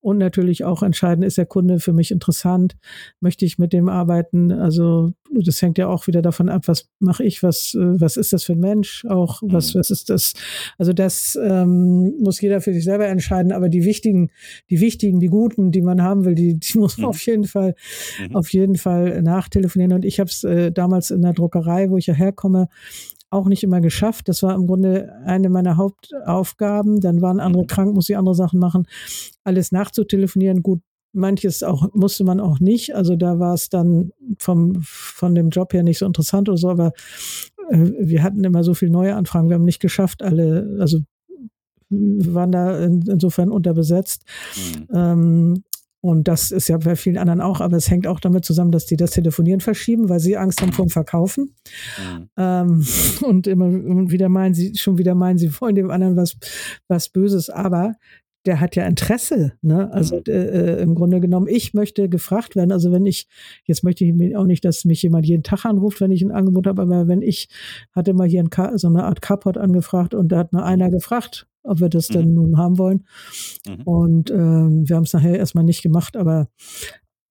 Und 0.00 0.18
natürlich 0.18 0.64
auch 0.64 0.82
entscheiden, 0.82 1.22
ist 1.22 1.38
der 1.38 1.46
Kunde 1.46 1.78
für 1.78 1.92
mich 1.92 2.10
interessant? 2.10 2.76
Möchte 3.20 3.44
ich 3.44 3.58
mit 3.58 3.72
dem 3.72 3.88
arbeiten? 3.88 4.50
Also 4.50 5.12
das 5.30 5.62
hängt 5.62 5.78
ja 5.78 5.86
auch 5.86 6.06
wieder 6.06 6.22
davon 6.22 6.48
ab, 6.48 6.62
was 6.66 6.88
mache 6.98 7.24
ich, 7.24 7.42
was, 7.42 7.74
äh, 7.74 8.00
was 8.00 8.16
ist 8.16 8.32
das 8.32 8.44
für 8.44 8.54
ein 8.54 8.60
Mensch 8.60 9.04
auch, 9.08 9.40
was, 9.44 9.74
mhm. 9.74 9.78
was 9.78 9.90
ist 9.90 10.10
das? 10.10 10.34
Also 10.76 10.92
das 10.92 11.38
ähm, 11.40 12.14
muss 12.20 12.40
jeder 12.40 12.60
für 12.60 12.74
sich 12.74 12.84
selber 12.84 13.06
entscheiden, 13.06 13.52
aber 13.52 13.68
die 13.68 13.84
wichtigen, 13.84 14.30
die 14.70 14.80
wichtigen, 14.80 15.20
die 15.20 15.28
guten, 15.28 15.70
die 15.70 15.82
man 15.82 16.02
haben 16.02 16.24
will, 16.24 16.34
die, 16.34 16.58
die 16.58 16.78
muss 16.78 16.98
man 16.98 17.04
mhm. 17.04 17.10
auf 17.10 17.24
jeden 17.24 17.44
Fall, 17.44 17.74
mhm. 18.20 18.36
auf 18.36 18.52
jeden 18.52 18.76
Fall 18.76 19.22
nachtelefonieren. 19.22 19.92
Und 19.92 20.04
ich 20.04 20.20
habe 20.20 20.28
es 20.28 20.44
äh, 20.44 20.72
damals 20.72 21.10
in 21.10 21.22
der 21.22 21.32
Druckerei, 21.32 21.90
wo 21.90 21.96
ich 21.96 22.06
ja 22.06 22.14
herkomme, 22.14 22.68
auch 23.32 23.46
nicht 23.46 23.62
immer 23.62 23.80
geschafft. 23.80 24.28
Das 24.28 24.42
war 24.42 24.54
im 24.54 24.66
Grunde 24.66 25.12
eine 25.24 25.48
meiner 25.48 25.76
Hauptaufgaben. 25.76 27.00
Dann 27.00 27.22
waren 27.22 27.40
andere 27.40 27.62
mhm. 27.62 27.66
krank, 27.66 27.94
muss 27.94 28.08
ich 28.08 28.16
andere 28.16 28.34
Sachen 28.34 28.60
machen. 28.60 28.86
Alles 29.44 29.72
nachzutelefonieren, 29.72 30.62
gut. 30.62 30.80
Manches 31.14 31.62
auch 31.62 31.92
musste 31.92 32.24
man 32.24 32.40
auch 32.40 32.58
nicht. 32.58 32.94
Also 32.94 33.16
da 33.16 33.38
war 33.38 33.52
es 33.52 33.68
dann 33.68 34.12
vom, 34.38 34.78
von 34.82 35.34
dem 35.34 35.50
Job 35.50 35.74
her 35.74 35.82
nicht 35.82 35.98
so 35.98 36.06
interessant 36.06 36.48
oder 36.48 36.56
so, 36.56 36.70
aber 36.70 36.92
äh, 37.68 37.90
wir 37.98 38.22
hatten 38.22 38.42
immer 38.44 38.64
so 38.64 38.72
viele 38.72 38.92
neue 38.92 39.14
Anfragen. 39.14 39.50
Wir 39.50 39.56
haben 39.56 39.64
nicht 39.64 39.80
geschafft, 39.80 40.22
alle, 40.22 40.78
also 40.80 41.00
waren 41.90 42.50
da 42.50 42.78
in, 42.78 43.02
insofern 43.02 43.50
unterbesetzt. 43.50 44.24
Mhm. 44.56 44.88
Ähm, 44.94 45.64
und 46.02 46.26
das 46.26 46.50
ist 46.50 46.68
ja 46.68 46.78
bei 46.78 46.96
vielen 46.96 47.16
anderen 47.16 47.40
auch, 47.40 47.60
aber 47.60 47.76
es 47.76 47.88
hängt 47.88 48.08
auch 48.08 48.18
damit 48.18 48.44
zusammen, 48.44 48.72
dass 48.72 48.86
die 48.86 48.96
das 48.96 49.12
Telefonieren 49.12 49.60
verschieben, 49.60 50.08
weil 50.08 50.18
sie 50.18 50.36
Angst 50.36 50.60
haben 50.60 50.72
vor 50.72 50.84
dem 50.84 50.90
Verkaufen. 50.90 51.54
Mhm. 51.96 52.28
Ähm, 52.36 52.86
und 53.22 53.46
immer 53.46 53.66
und 53.66 54.10
wieder 54.10 54.28
meinen 54.28 54.52
sie, 54.52 54.74
schon 54.74 54.98
wieder 54.98 55.14
meinen, 55.14 55.38
sie 55.38 55.52
wollen 55.60 55.76
dem 55.76 55.92
anderen 55.92 56.16
was, 56.16 56.36
was 56.88 57.08
Böses, 57.08 57.50
aber 57.50 57.94
der 58.46 58.58
hat 58.58 58.74
ja 58.74 58.84
Interesse, 58.84 59.52
ne? 59.62 59.92
Also 59.92 60.16
mhm. 60.16 60.22
äh, 60.26 60.32
äh, 60.32 60.82
im 60.82 60.96
Grunde 60.96 61.20
genommen, 61.20 61.46
ich 61.48 61.72
möchte 61.72 62.08
gefragt 62.08 62.56
werden. 62.56 62.72
Also 62.72 62.90
wenn 62.90 63.06
ich, 63.06 63.28
jetzt 63.64 63.84
möchte 63.84 64.04
ich 64.04 64.36
auch 64.36 64.46
nicht, 64.46 64.64
dass 64.64 64.84
mich 64.84 65.02
jemand 65.02 65.24
jeden 65.26 65.44
Tag 65.44 65.64
anruft, 65.64 66.00
wenn 66.00 66.10
ich 66.10 66.22
ein 66.22 66.32
Angebot 66.32 66.66
habe, 66.66 66.82
aber 66.82 67.06
wenn 67.06 67.22
ich 67.22 67.48
hatte 67.92 68.12
mal 68.12 68.26
hier 68.26 68.42
ein, 68.42 68.78
so 68.78 68.88
eine 68.88 69.04
Art 69.04 69.22
Carport 69.22 69.56
angefragt 69.56 70.14
und 70.14 70.32
da 70.32 70.38
hat 70.38 70.52
nur 70.52 70.64
einer 70.64 70.90
gefragt, 70.90 71.46
ob 71.64 71.80
wir 71.80 71.88
das 71.88 72.08
mhm. 72.08 72.14
denn 72.14 72.34
nun 72.34 72.58
haben 72.58 72.78
wollen. 72.78 73.04
Mhm. 73.66 73.82
Und 73.84 74.30
ähm, 74.30 74.88
wir 74.88 74.96
haben 74.96 75.04
es 75.04 75.12
nachher 75.12 75.38
erstmal 75.38 75.64
nicht 75.64 75.82
gemacht, 75.82 76.16
aber 76.16 76.48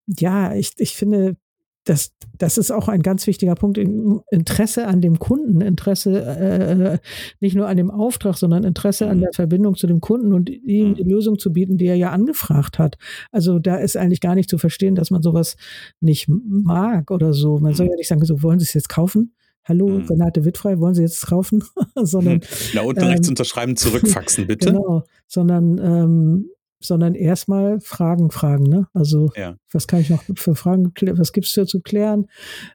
ja, 0.06 0.54
ich, 0.54 0.72
ich 0.78 0.96
finde, 0.96 1.36
das, 1.84 2.12
das 2.38 2.58
ist 2.58 2.70
auch 2.70 2.88
ein 2.88 3.02
ganz 3.02 3.26
wichtiger 3.26 3.54
Punkt. 3.54 3.76
Interesse 3.76 4.86
an 4.86 5.00
dem 5.00 5.18
Kunden, 5.18 5.60
Interesse 5.60 6.20
äh, 6.22 6.98
nicht 7.40 7.56
nur 7.56 7.66
an 7.66 7.76
dem 7.76 7.90
Auftrag, 7.90 8.36
sondern 8.36 8.62
Interesse 8.62 9.08
an 9.08 9.16
mhm. 9.16 9.22
der 9.22 9.32
Verbindung 9.32 9.74
zu 9.74 9.86
dem 9.86 10.00
Kunden 10.00 10.32
und 10.32 10.48
ihm 10.48 10.90
mhm. 10.90 10.94
die 10.94 11.02
Lösung 11.02 11.38
zu 11.38 11.52
bieten, 11.52 11.78
die 11.78 11.86
er 11.86 11.96
ja 11.96 12.10
angefragt 12.10 12.78
hat. 12.78 12.98
Also 13.32 13.58
da 13.58 13.76
ist 13.76 13.96
eigentlich 13.96 14.20
gar 14.20 14.36
nicht 14.36 14.48
zu 14.48 14.58
verstehen, 14.58 14.94
dass 14.94 15.10
man 15.10 15.22
sowas 15.22 15.56
nicht 16.00 16.28
mag 16.28 17.10
oder 17.10 17.32
so. 17.32 17.58
Man 17.58 17.74
soll 17.74 17.88
ja 17.88 17.96
nicht 17.96 18.08
sagen, 18.08 18.24
so 18.24 18.42
wollen 18.42 18.60
Sie 18.60 18.64
es 18.64 18.74
jetzt 18.74 18.88
kaufen? 18.88 19.34
Hallo, 19.64 19.88
hm. 19.88 20.06
Renate 20.06 20.44
Wittfrei, 20.44 20.78
wollen 20.80 20.94
Sie 20.94 21.02
jetzt 21.02 21.26
kaufen? 21.26 21.62
sondern, 21.94 22.40
Na, 22.74 22.82
unten 22.82 23.02
ähm, 23.02 23.08
rechts 23.08 23.28
unterschreiben, 23.28 23.76
zurückfaxen, 23.76 24.46
bitte. 24.46 24.72
Genau, 24.72 25.04
sondern, 25.28 25.78
ähm, 25.78 26.50
sondern 26.80 27.14
erstmal 27.14 27.78
Fragen 27.80 28.32
fragen. 28.32 28.64
Ne? 28.64 28.88
Also, 28.92 29.30
ja. 29.36 29.56
was 29.70 29.86
kann 29.86 30.00
ich 30.00 30.10
noch 30.10 30.24
für 30.34 30.56
Fragen, 30.56 30.92
was 31.12 31.32
gibt 31.32 31.46
es 31.46 31.54
hier 31.54 31.64
zu 31.64 31.80
klären? 31.80 32.26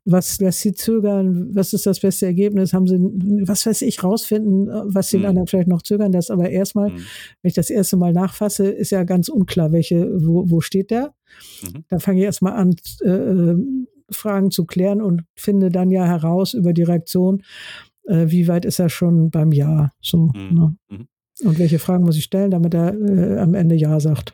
Was 0.06 0.40
lässt 0.40 0.62
Sie 0.62 0.72
zögern? 0.72 1.54
Was 1.54 1.74
ist 1.74 1.86
das 1.86 2.00
beste 2.00 2.26
Ergebnis? 2.26 2.72
Haben 2.72 2.88
Sie, 2.88 2.98
was 3.46 3.66
weiß 3.66 3.82
ich, 3.82 4.02
rausfinden, 4.02 4.68
was 4.94 5.10
den 5.10 5.22
hm. 5.22 5.30
anderen 5.30 5.48
vielleicht 5.48 5.68
noch 5.68 5.82
zögern 5.82 6.14
lässt? 6.14 6.32
Aber 6.32 6.50
erstmal, 6.50 6.90
hm. 6.90 6.96
wenn 7.42 7.50
ich 7.50 7.56
das 7.56 7.70
erste 7.70 7.98
Mal 7.98 8.14
nachfasse, 8.14 8.70
ist 8.70 8.92
ja 8.92 9.04
ganz 9.04 9.28
unklar, 9.28 9.74
welche, 9.74 10.10
wo, 10.26 10.50
wo 10.50 10.62
steht 10.62 10.90
der? 10.90 11.14
Mhm. 11.62 11.84
Da 11.90 12.00
fange 12.00 12.20
ich 12.20 12.26
erstmal 12.26 12.54
an, 12.54 12.76
äh, 13.04 13.10
äh 13.10 13.58
Fragen 14.12 14.52
zu 14.52 14.66
klären 14.66 15.02
und 15.02 15.24
finde 15.36 15.70
dann 15.70 15.92
ja 15.92 16.06
heraus 16.06 16.54
über 16.54 16.74
die 16.74 16.84
Reaktion, 16.84 17.44
äh, 18.06 18.26
wie 18.30 18.48
weit 18.48 18.66
ist 18.66 18.80
er 18.80 18.90
schon 18.90 19.30
beim 19.30 19.52
Ja. 19.52 19.92
So, 20.02 20.32
mhm. 20.34 20.54
ne? 20.54 20.78
Mhm. 20.90 21.08
Und 21.44 21.60
welche 21.60 21.78
Fragen 21.78 22.04
muss 22.04 22.18
ich 22.18 22.24
stellen, 22.24 22.50
damit 22.50 22.74
er 22.74 22.94
äh, 22.96 23.38
am 23.40 23.54
Ende 23.54 23.76
Ja 23.76 24.00
sagt. 24.00 24.34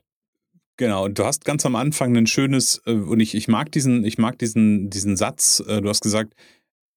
Genau, 0.77 1.05
und 1.05 1.19
du 1.19 1.25
hast 1.25 1.45
ganz 1.45 1.65
am 1.65 1.75
Anfang 1.75 2.15
ein 2.15 2.27
schönes, 2.27 2.81
äh, 2.85 2.93
und 2.93 3.19
ich, 3.19 3.35
ich 3.35 3.47
mag 3.47 3.71
diesen, 3.71 4.05
ich 4.05 4.17
mag 4.17 4.39
diesen, 4.39 4.89
diesen 4.89 5.17
Satz, 5.17 5.61
äh, 5.67 5.81
du 5.81 5.89
hast 5.89 6.01
gesagt, 6.01 6.33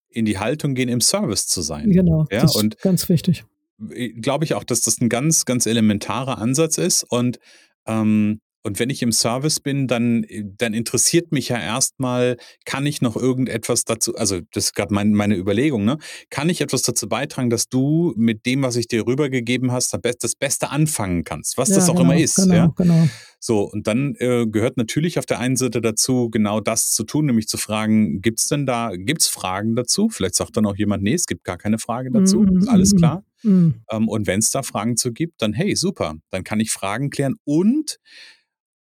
in 0.09 0.25
die 0.25 0.38
Haltung 0.38 0.75
gehen, 0.75 0.88
im 0.88 1.00
Service 1.00 1.47
zu 1.47 1.61
sein. 1.61 1.90
Genau, 1.90 2.26
ja, 2.30 2.40
das 2.40 2.54
ist 2.54 2.62
und 2.62 2.78
ganz 2.78 3.09
wichtig. 3.09 3.45
Glaube 3.78 4.45
ich 4.45 4.54
auch, 4.54 4.64
dass 4.64 4.80
das 4.80 5.00
ein 5.00 5.11
ganz, 5.11 5.45
ganz 5.45 5.66
elementarer 5.66 6.38
Ansatz 6.38 6.78
ist. 6.78 7.02
Und 7.02 7.38
ähm, 7.87 8.40
Und 8.67 8.81
wenn 8.81 8.91
ich 8.91 9.01
im 9.01 9.13
Service 9.13 9.61
bin, 9.61 9.87
dann, 9.87 10.27
dann 10.59 10.75
interessiert 10.75 11.31
mich 11.31 11.51
ja 11.51 11.57
erstmal, 11.57 12.37
kann 12.65 12.85
ich 12.85 13.01
noch 13.01 13.15
irgendetwas 13.15 13.85
dazu, 13.85 14.17
also 14.17 14.41
das 14.51 14.65
ist 14.65 14.75
gerade 14.75 14.93
mein, 14.93 15.13
meine 15.13 15.37
Überlegung, 15.37 15.85
ne? 15.85 15.99
Kann 16.31 16.49
ich 16.49 16.61
etwas 16.61 16.83
dazu 16.83 17.09
beitragen, 17.09 17.49
dass 17.49 17.69
du 17.69 18.13
mit 18.17 18.45
dem, 18.45 18.63
was 18.63 18.75
ich 18.75 18.89
dir 18.89 19.07
rübergegeben 19.07 19.71
hast, 19.71 19.97
das 20.19 20.35
Beste 20.35 20.71
anfangen 20.71 21.23
kannst, 21.23 21.57
was 21.59 21.69
ja, 21.69 21.77
das 21.77 21.89
auch 21.89 21.95
genau, 21.95 22.11
immer 22.11 22.21
ist. 22.21 22.35
Genau, 22.35 22.55
ja? 22.55 22.73
genau. 22.77 23.09
So, 23.39 23.71
und 23.71 23.87
dann 23.87 24.17
äh, 24.19 24.49
gehört 24.49 24.79
natürlich 24.79 25.21
auf 25.21 25.27
der 25.27 25.39
einen 25.39 25.55
Seite 25.55 25.81
dazu, 25.81 26.29
genau 26.31 26.59
das 26.61 26.91
zu 26.91 27.05
tun, 27.05 27.27
nämlich 27.27 27.47
zu 27.47 27.59
fragen, 27.59 28.21
gibt 28.21 28.41
es 28.41 28.49
denn 28.49 28.67
da, 28.67 28.91
gibt 28.97 29.23
es 29.23 29.29
Fragen 29.29 29.77
dazu? 29.77 30.09
Vielleicht 30.09 30.35
sagt 30.35 30.57
dann 30.57 30.67
auch 30.67 30.75
jemand, 30.75 31.05
nee, 31.05 31.15
es 31.15 31.27
gibt 31.27 31.45
gar 31.45 31.57
keine 31.57 31.79
Frage 31.79 32.11
dazu, 32.11 32.41
mm 32.41 32.49
-hmm. 32.49 32.69
alles 32.69 32.97
klar. 32.97 33.23
Mm 33.45 33.49
-hmm. 33.49 33.75
ähm, 33.93 34.09
und 34.09 34.27
wenn 34.27 34.41
es 34.41 34.51
da 34.51 34.65
Fragen 34.65 34.97
zu 34.97 35.13
gibt, 35.13 35.41
dann 35.41 35.53
hey, 35.53 35.77
super, 35.77 36.17
dann 36.31 36.43
kann 36.43 36.59
ich 36.59 36.73
Fragen 36.73 37.11
klären 37.11 37.37
und 37.45 38.01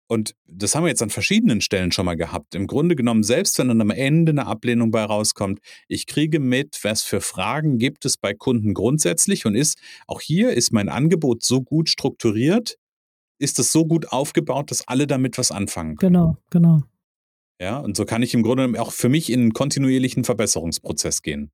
und 0.08 0.36
das 0.46 0.76
haben 0.76 0.84
wir 0.84 0.90
jetzt 0.90 1.02
an 1.02 1.10
verschiedenen 1.10 1.62
Stellen 1.62 1.92
schon 1.92 2.06
mal 2.06 2.16
gehabt. 2.16 2.56
Im 2.56 2.68
Grunde 2.68 2.96
genommen, 2.96 3.24
selbst 3.24 3.58
wenn 3.58 3.70
dann 3.70 3.82
am 3.82 3.90
Ende 3.90 4.32
eine 4.32 4.46
Ablehnung 4.46 4.92
bei 4.92 5.04
rauskommt, 5.04 5.60
ich 5.88 6.08
kriege 6.08 6.40
mit, 6.40 6.80
was 6.84 7.04
für 7.04 7.22
Fragen 7.22 7.78
gibt 7.78 8.06
es 8.06 8.18
bei 8.18 8.34
Kunden 8.34 8.74
grundsätzlich 8.74 9.46
und 9.46 9.56
ist, 9.56 9.78
auch 10.08 10.22
hier 10.22 10.52
ist 10.52 10.72
mein 10.72 10.90
Angebot 10.90 11.44
so 11.44 11.62
gut 11.62 11.90
strukturiert, 11.90 12.78
ist 13.40 13.60
es 13.60 13.72
so 13.72 13.86
gut 13.86 14.12
aufgebaut, 14.12 14.72
dass 14.72 14.88
alle 14.88 15.08
damit 15.08 15.38
was 15.38 15.52
anfangen 15.52 15.96
können. 15.96 16.14
Genau, 16.14 16.38
genau. 16.50 16.84
Ja, 17.60 17.80
und 17.80 17.96
so 17.96 18.06
kann 18.06 18.24
ich 18.24 18.34
im 18.34 18.44
Grunde 18.44 18.80
auch 18.82 18.92
für 18.92 19.10
mich 19.10 19.32
in 19.32 19.40
einen 19.40 19.54
kontinuierlichen 19.54 20.24
Verbesserungsprozess 20.24 21.22
gehen. 21.22 21.52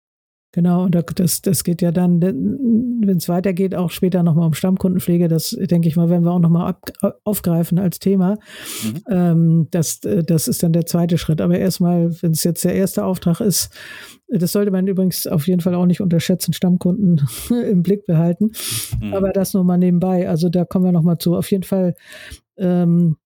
Genau, 0.51 0.84
und 0.84 0.96
das, 1.15 1.44
das 1.44 1.63
geht 1.63 1.84
ja 1.84 1.91
dann, 1.91 2.22
wenn 2.22 3.18
es 3.18 3.29
weitergeht, 3.29 3.75
auch 3.75 3.91
später 3.91 4.24
nochmal 4.24 4.48
um 4.48 4.56
Stammkundenpflege. 4.56 5.27
Das 5.27 5.51
denke 5.51 5.88
ich 5.88 5.96
mal, 5.96 6.10
werden 6.10 6.25
wir 6.25 6.32
auch 6.32 6.39
nochmal 6.39 6.75
aufgreifen 7.24 7.77
als 7.77 8.00
Thema. 8.00 8.38
Mhm. 8.84 9.03
Ähm, 9.10 9.68
das, 9.70 10.00
das 10.00 10.48
ist 10.48 10.63
dann 10.63 10.74
der 10.74 10.88
zweite 10.88 11.20
Schritt. 11.20 11.39
Aber 11.39 11.60
erstmal, 11.60 12.12
wenn 12.24 12.32
es 12.32 12.44
jetzt 12.44 12.63
der 12.63 12.74
erste 12.74 13.06
Auftrag 13.06 13.41
ist, 13.41 13.72
das 14.27 14.51
sollte 14.51 14.72
man 14.72 14.88
übrigens 14.88 15.27
auf 15.27 15.48
jeden 15.48 15.62
Fall 15.62 15.75
auch 15.75 15.86
nicht 15.86 16.01
unterschätzen, 16.01 16.53
Stammkunden 16.53 17.22
im 17.50 17.84
Blick 17.84 18.08
behalten. 18.08 18.51
Mhm. 19.00 19.13
Aber 19.13 19.29
das 19.29 19.53
nur 19.53 19.63
mal 19.63 19.77
nebenbei. 19.77 20.27
Also 20.27 20.50
da 20.50 20.65
kommen 20.65 20.86
wir 20.86 20.91
nochmal 20.91 21.20
zu. 21.20 21.36
Auf 21.36 21.51
jeden 21.51 21.63
Fall 21.63 21.94
ähm, 22.58 23.18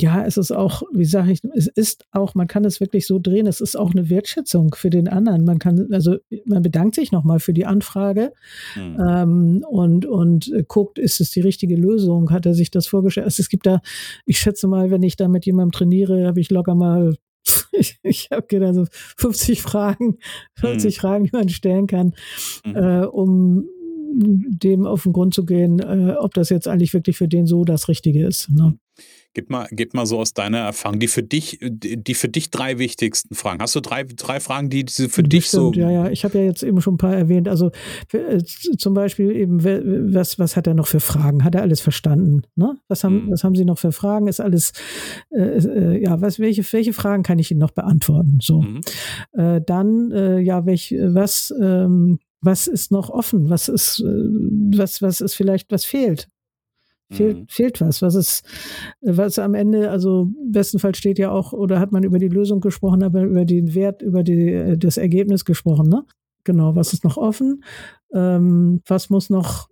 ja, 0.00 0.24
es 0.24 0.36
ist 0.36 0.52
auch, 0.52 0.82
wie 0.92 1.04
sage 1.04 1.32
ich, 1.32 1.40
es 1.54 1.66
ist 1.66 2.04
auch, 2.12 2.34
man 2.34 2.46
kann 2.46 2.64
es 2.64 2.80
wirklich 2.80 3.06
so 3.06 3.18
drehen, 3.18 3.46
es 3.46 3.60
ist 3.60 3.76
auch 3.76 3.92
eine 3.92 4.08
Wertschätzung 4.10 4.74
für 4.74 4.90
den 4.90 5.08
anderen. 5.08 5.44
Man 5.44 5.58
kann, 5.58 5.88
also 5.92 6.16
man 6.44 6.62
bedankt 6.62 6.94
sich 6.94 7.12
nochmal 7.12 7.40
für 7.40 7.52
die 7.52 7.66
Anfrage 7.66 8.32
mhm. 8.76 8.96
ähm, 9.08 9.64
und, 9.68 10.06
und 10.06 10.52
guckt, 10.68 10.98
ist 10.98 11.20
es 11.20 11.30
die 11.30 11.40
richtige 11.40 11.76
Lösung? 11.76 12.30
Hat 12.30 12.46
er 12.46 12.54
sich 12.54 12.70
das 12.70 12.86
vorgestellt? 12.86 13.24
Also 13.26 13.40
es 13.40 13.48
gibt 13.48 13.66
da, 13.66 13.80
ich 14.24 14.38
schätze 14.38 14.68
mal, 14.68 14.90
wenn 14.90 15.02
ich 15.02 15.16
da 15.16 15.28
mit 15.28 15.46
jemandem 15.46 15.72
trainiere, 15.72 16.26
habe 16.26 16.40
ich 16.40 16.50
locker 16.50 16.74
mal 16.74 17.14
ich, 17.72 17.98
ich 18.02 18.28
habe 18.30 18.46
gedacht, 18.46 18.74
so 18.74 18.86
50 19.16 19.62
Fragen, 19.62 20.18
50 20.54 20.96
mhm. 20.96 21.00
Fragen, 21.00 21.24
die 21.24 21.30
man 21.32 21.48
stellen 21.48 21.86
kann, 21.86 22.14
mhm. 22.64 22.76
äh, 22.76 23.04
um 23.06 23.68
dem 24.18 24.86
auf 24.86 25.04
den 25.04 25.12
Grund 25.12 25.34
zu 25.34 25.44
gehen, 25.44 25.78
äh, 25.80 26.14
ob 26.18 26.34
das 26.34 26.48
jetzt 26.48 26.68
eigentlich 26.68 26.94
wirklich 26.94 27.16
für 27.16 27.28
den 27.28 27.46
so 27.46 27.64
das 27.64 27.88
Richtige 27.88 28.26
ist. 28.26 28.50
Ne? 28.50 28.78
Gib 29.34 29.50
mal, 29.50 29.68
gib 29.70 29.94
mal 29.94 30.06
so 30.06 30.18
aus 30.18 30.32
deiner 30.32 30.58
Erfahrung 30.58 30.98
die 30.98 31.06
für 31.06 31.22
dich, 31.22 31.58
die 31.60 32.14
für 32.14 32.28
dich 32.28 32.50
drei 32.50 32.78
wichtigsten 32.78 33.34
Fragen. 33.36 33.60
Hast 33.60 33.76
du 33.76 33.80
drei, 33.80 34.02
drei 34.02 34.40
Fragen, 34.40 34.70
die 34.70 34.86
für 34.88 35.22
dich 35.22 35.44
Bestimmt, 35.44 35.74
so? 35.76 35.80
Ja, 35.80 35.90
ja. 35.90 36.10
Ich 36.10 36.24
habe 36.24 36.38
ja 36.38 36.44
jetzt 36.44 36.64
eben 36.64 36.80
schon 36.80 36.94
ein 36.94 36.98
paar 36.98 37.14
erwähnt. 37.14 37.46
Also 37.46 37.70
äh, 38.12 38.38
zum 38.42 38.94
Beispiel 38.94 39.30
eben, 39.30 39.62
was, 40.12 40.38
was 40.40 40.56
hat 40.56 40.66
er 40.66 40.74
noch 40.74 40.88
für 40.88 40.98
Fragen? 40.98 41.44
Hat 41.44 41.54
er 41.54 41.62
alles 41.62 41.80
verstanden? 41.80 42.42
Ne? 42.56 42.78
Was 42.88 43.04
haben, 43.04 43.26
hm. 43.26 43.30
was 43.30 43.44
haben 43.44 43.54
Sie 43.54 43.64
noch 43.64 43.78
für 43.78 43.92
Fragen? 43.92 44.26
Ist 44.26 44.40
alles, 44.40 44.72
äh, 45.30 45.42
äh, 45.42 46.02
ja, 46.02 46.20
was, 46.20 46.40
welche, 46.40 46.64
welche 46.72 46.92
Fragen 46.92 47.22
kann 47.22 47.38
ich 47.38 47.50
Ihnen 47.50 47.60
noch 47.60 47.70
beantworten? 47.70 48.38
So. 48.42 48.62
Mhm. 48.62 48.80
Äh, 49.34 49.60
dann, 49.64 50.10
äh, 50.10 50.40
ja, 50.40 50.66
welch, 50.66 50.96
was, 50.98 51.54
ähm, 51.60 52.18
was 52.40 52.66
ist 52.66 52.92
noch 52.92 53.10
offen? 53.10 53.50
Was 53.50 53.68
ist, 53.68 54.00
äh, 54.00 54.04
was, 54.04 55.02
was 55.02 55.20
ist 55.20 55.34
vielleicht, 55.34 55.70
was 55.70 55.84
fehlt? 55.84 56.28
Fehlt, 57.10 57.38
mhm. 57.38 57.46
fehlt 57.48 57.80
was. 57.80 58.02
Was 58.02 58.14
ist, 58.14 58.44
was 59.00 59.38
am 59.38 59.54
Ende, 59.54 59.90
also 59.90 60.28
bestenfalls 60.46 60.98
steht 60.98 61.18
ja 61.18 61.30
auch, 61.30 61.52
oder 61.52 61.80
hat 61.80 61.90
man 61.90 62.02
über 62.04 62.18
die 62.18 62.28
Lösung 62.28 62.60
gesprochen, 62.60 63.02
aber 63.02 63.22
über 63.22 63.44
den 63.46 63.74
Wert, 63.74 64.02
über 64.02 64.22
die, 64.22 64.52
äh, 64.52 64.76
das 64.76 64.98
Ergebnis 64.98 65.44
gesprochen, 65.44 65.88
ne? 65.88 66.04
Genau, 66.44 66.76
was 66.76 66.92
ist 66.92 67.04
noch 67.04 67.16
offen? 67.16 67.64
Ähm, 68.12 68.80
was 68.86 69.10
muss 69.10 69.30
noch, 69.30 69.68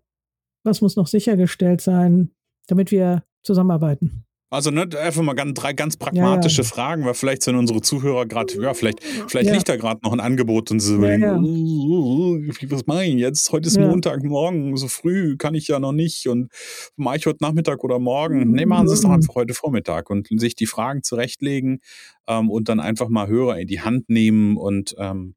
was 0.64 0.80
muss 0.80 0.96
noch 0.96 1.06
sichergestellt 1.06 1.80
sein, 1.80 2.30
damit 2.66 2.90
wir 2.90 3.23
zusammenarbeiten? 3.42 4.25
Also 4.48 4.70
ne, 4.70 4.88
einfach 5.02 5.22
mal 5.22 5.34
ganz, 5.34 5.54
drei 5.54 5.72
ganz 5.72 5.96
pragmatische 5.96 6.62
ja, 6.62 6.68
ja. 6.68 6.68
Fragen, 6.68 7.04
weil 7.04 7.14
vielleicht 7.14 7.42
sind 7.42 7.56
unsere 7.56 7.80
Zuhörer 7.80 8.26
gerade, 8.26 8.54
ja, 8.62 8.74
vielleicht, 8.74 9.02
vielleicht 9.02 9.48
ja. 9.48 9.54
liegt 9.54 9.68
da 9.68 9.76
gerade 9.76 10.00
noch 10.04 10.12
ein 10.12 10.20
Angebot 10.20 10.70
und 10.70 10.78
sie 10.78 10.94
überlegen, 10.94 11.44
uh, 11.44 12.36
uh, 12.36 12.36
uh, 12.36 12.52
was 12.68 12.86
mache 12.86 13.06
ich 13.06 13.14
jetzt? 13.14 13.50
Heute 13.50 13.66
ist 13.66 13.76
Montag, 13.78 14.22
morgen, 14.22 14.76
so 14.76 14.86
früh 14.86 15.36
kann 15.36 15.56
ich 15.56 15.66
ja 15.66 15.80
noch 15.80 15.90
nicht 15.90 16.28
und 16.28 16.52
mache 16.94 17.16
ich 17.16 17.26
heute 17.26 17.38
Nachmittag 17.42 17.82
oder 17.82 17.98
morgen? 17.98 18.52
Nee, 18.52 18.66
machen 18.66 18.86
Sie 18.86 18.94
es 18.94 19.00
doch 19.00 19.10
einfach 19.10 19.34
heute 19.34 19.52
Vormittag 19.52 20.10
und 20.10 20.28
sich 20.40 20.54
die 20.54 20.66
Fragen 20.66 21.02
zurechtlegen 21.02 21.80
ähm, 22.28 22.48
und 22.48 22.68
dann 22.68 22.78
einfach 22.78 23.08
mal 23.08 23.26
Hörer 23.26 23.58
in 23.58 23.66
die 23.66 23.80
Hand 23.80 24.08
nehmen 24.08 24.56
und 24.56 24.94
ähm, 24.98 25.34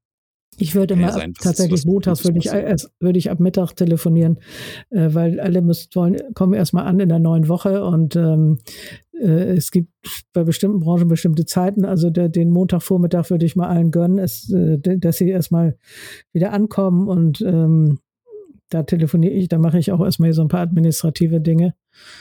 ich 0.59 0.75
würde 0.75 0.95
mal 0.95 1.11
ab, 1.11 1.29
tatsächlich 1.41 1.85
montags 1.85 2.23
würde 2.23 2.37
ich, 2.39 2.45
würde 2.99 3.19
ich 3.19 3.31
ab 3.31 3.39
Mittag 3.39 3.73
telefonieren, 3.73 4.39
äh, 4.89 5.09
weil 5.13 5.39
alle 5.39 5.61
müssen, 5.61 5.89
wollen, 5.93 6.17
kommen 6.33 6.53
erstmal 6.53 6.85
an 6.85 6.99
in 6.99 7.09
der 7.09 7.19
neuen 7.19 7.47
Woche 7.47 7.83
und 7.83 8.15
ähm, 8.15 8.59
äh, 9.19 9.55
es 9.55 9.71
gibt 9.71 9.91
bei 10.33 10.43
bestimmten 10.43 10.79
Branchen 10.79 11.07
bestimmte 11.07 11.45
Zeiten. 11.45 11.85
Also 11.85 12.09
der, 12.09 12.29
den 12.29 12.49
Montagvormittag 12.49 13.29
würde 13.29 13.45
ich 13.45 13.55
mal 13.55 13.67
allen 13.67 13.91
gönnen, 13.91 14.19
es, 14.19 14.51
äh, 14.51 14.77
dass 14.77 15.17
sie 15.17 15.29
erstmal 15.29 15.77
wieder 16.33 16.53
ankommen 16.53 17.07
und 17.07 17.41
ähm, 17.41 17.99
da 18.69 18.83
telefoniere 18.83 19.33
ich, 19.33 19.47
da 19.47 19.57
mache 19.57 19.79
ich 19.79 19.91
auch 19.91 20.01
erstmal 20.01 20.31
so 20.33 20.43
ein 20.43 20.47
paar 20.47 20.61
administrative 20.61 21.41
Dinge. 21.41 21.73